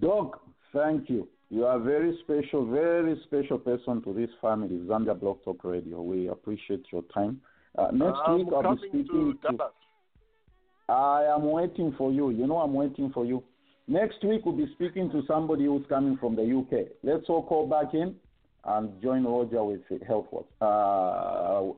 [0.00, 0.40] Doc,
[0.72, 1.28] thank you.
[1.50, 6.00] You are a very special, very special person to this family, Zambia Blog Talk Radio.
[6.00, 7.40] We appreciate your time.
[7.76, 9.72] Uh, next I'm week I'll be speaking to Dallas.
[10.88, 12.30] I am waiting for you.
[12.30, 13.42] You know I'm waiting for you.
[13.86, 16.88] Next week we'll be speaking to somebody who's coming from the UK.
[17.02, 18.14] Let's all call back in
[18.64, 20.46] and join Roger with Health Watch.
[20.60, 21.74] Uh,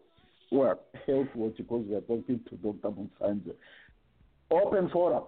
[0.53, 2.94] well, Health Watch because we are talking to Dr.
[2.94, 3.55] Munsanje.
[4.51, 5.24] Open forum.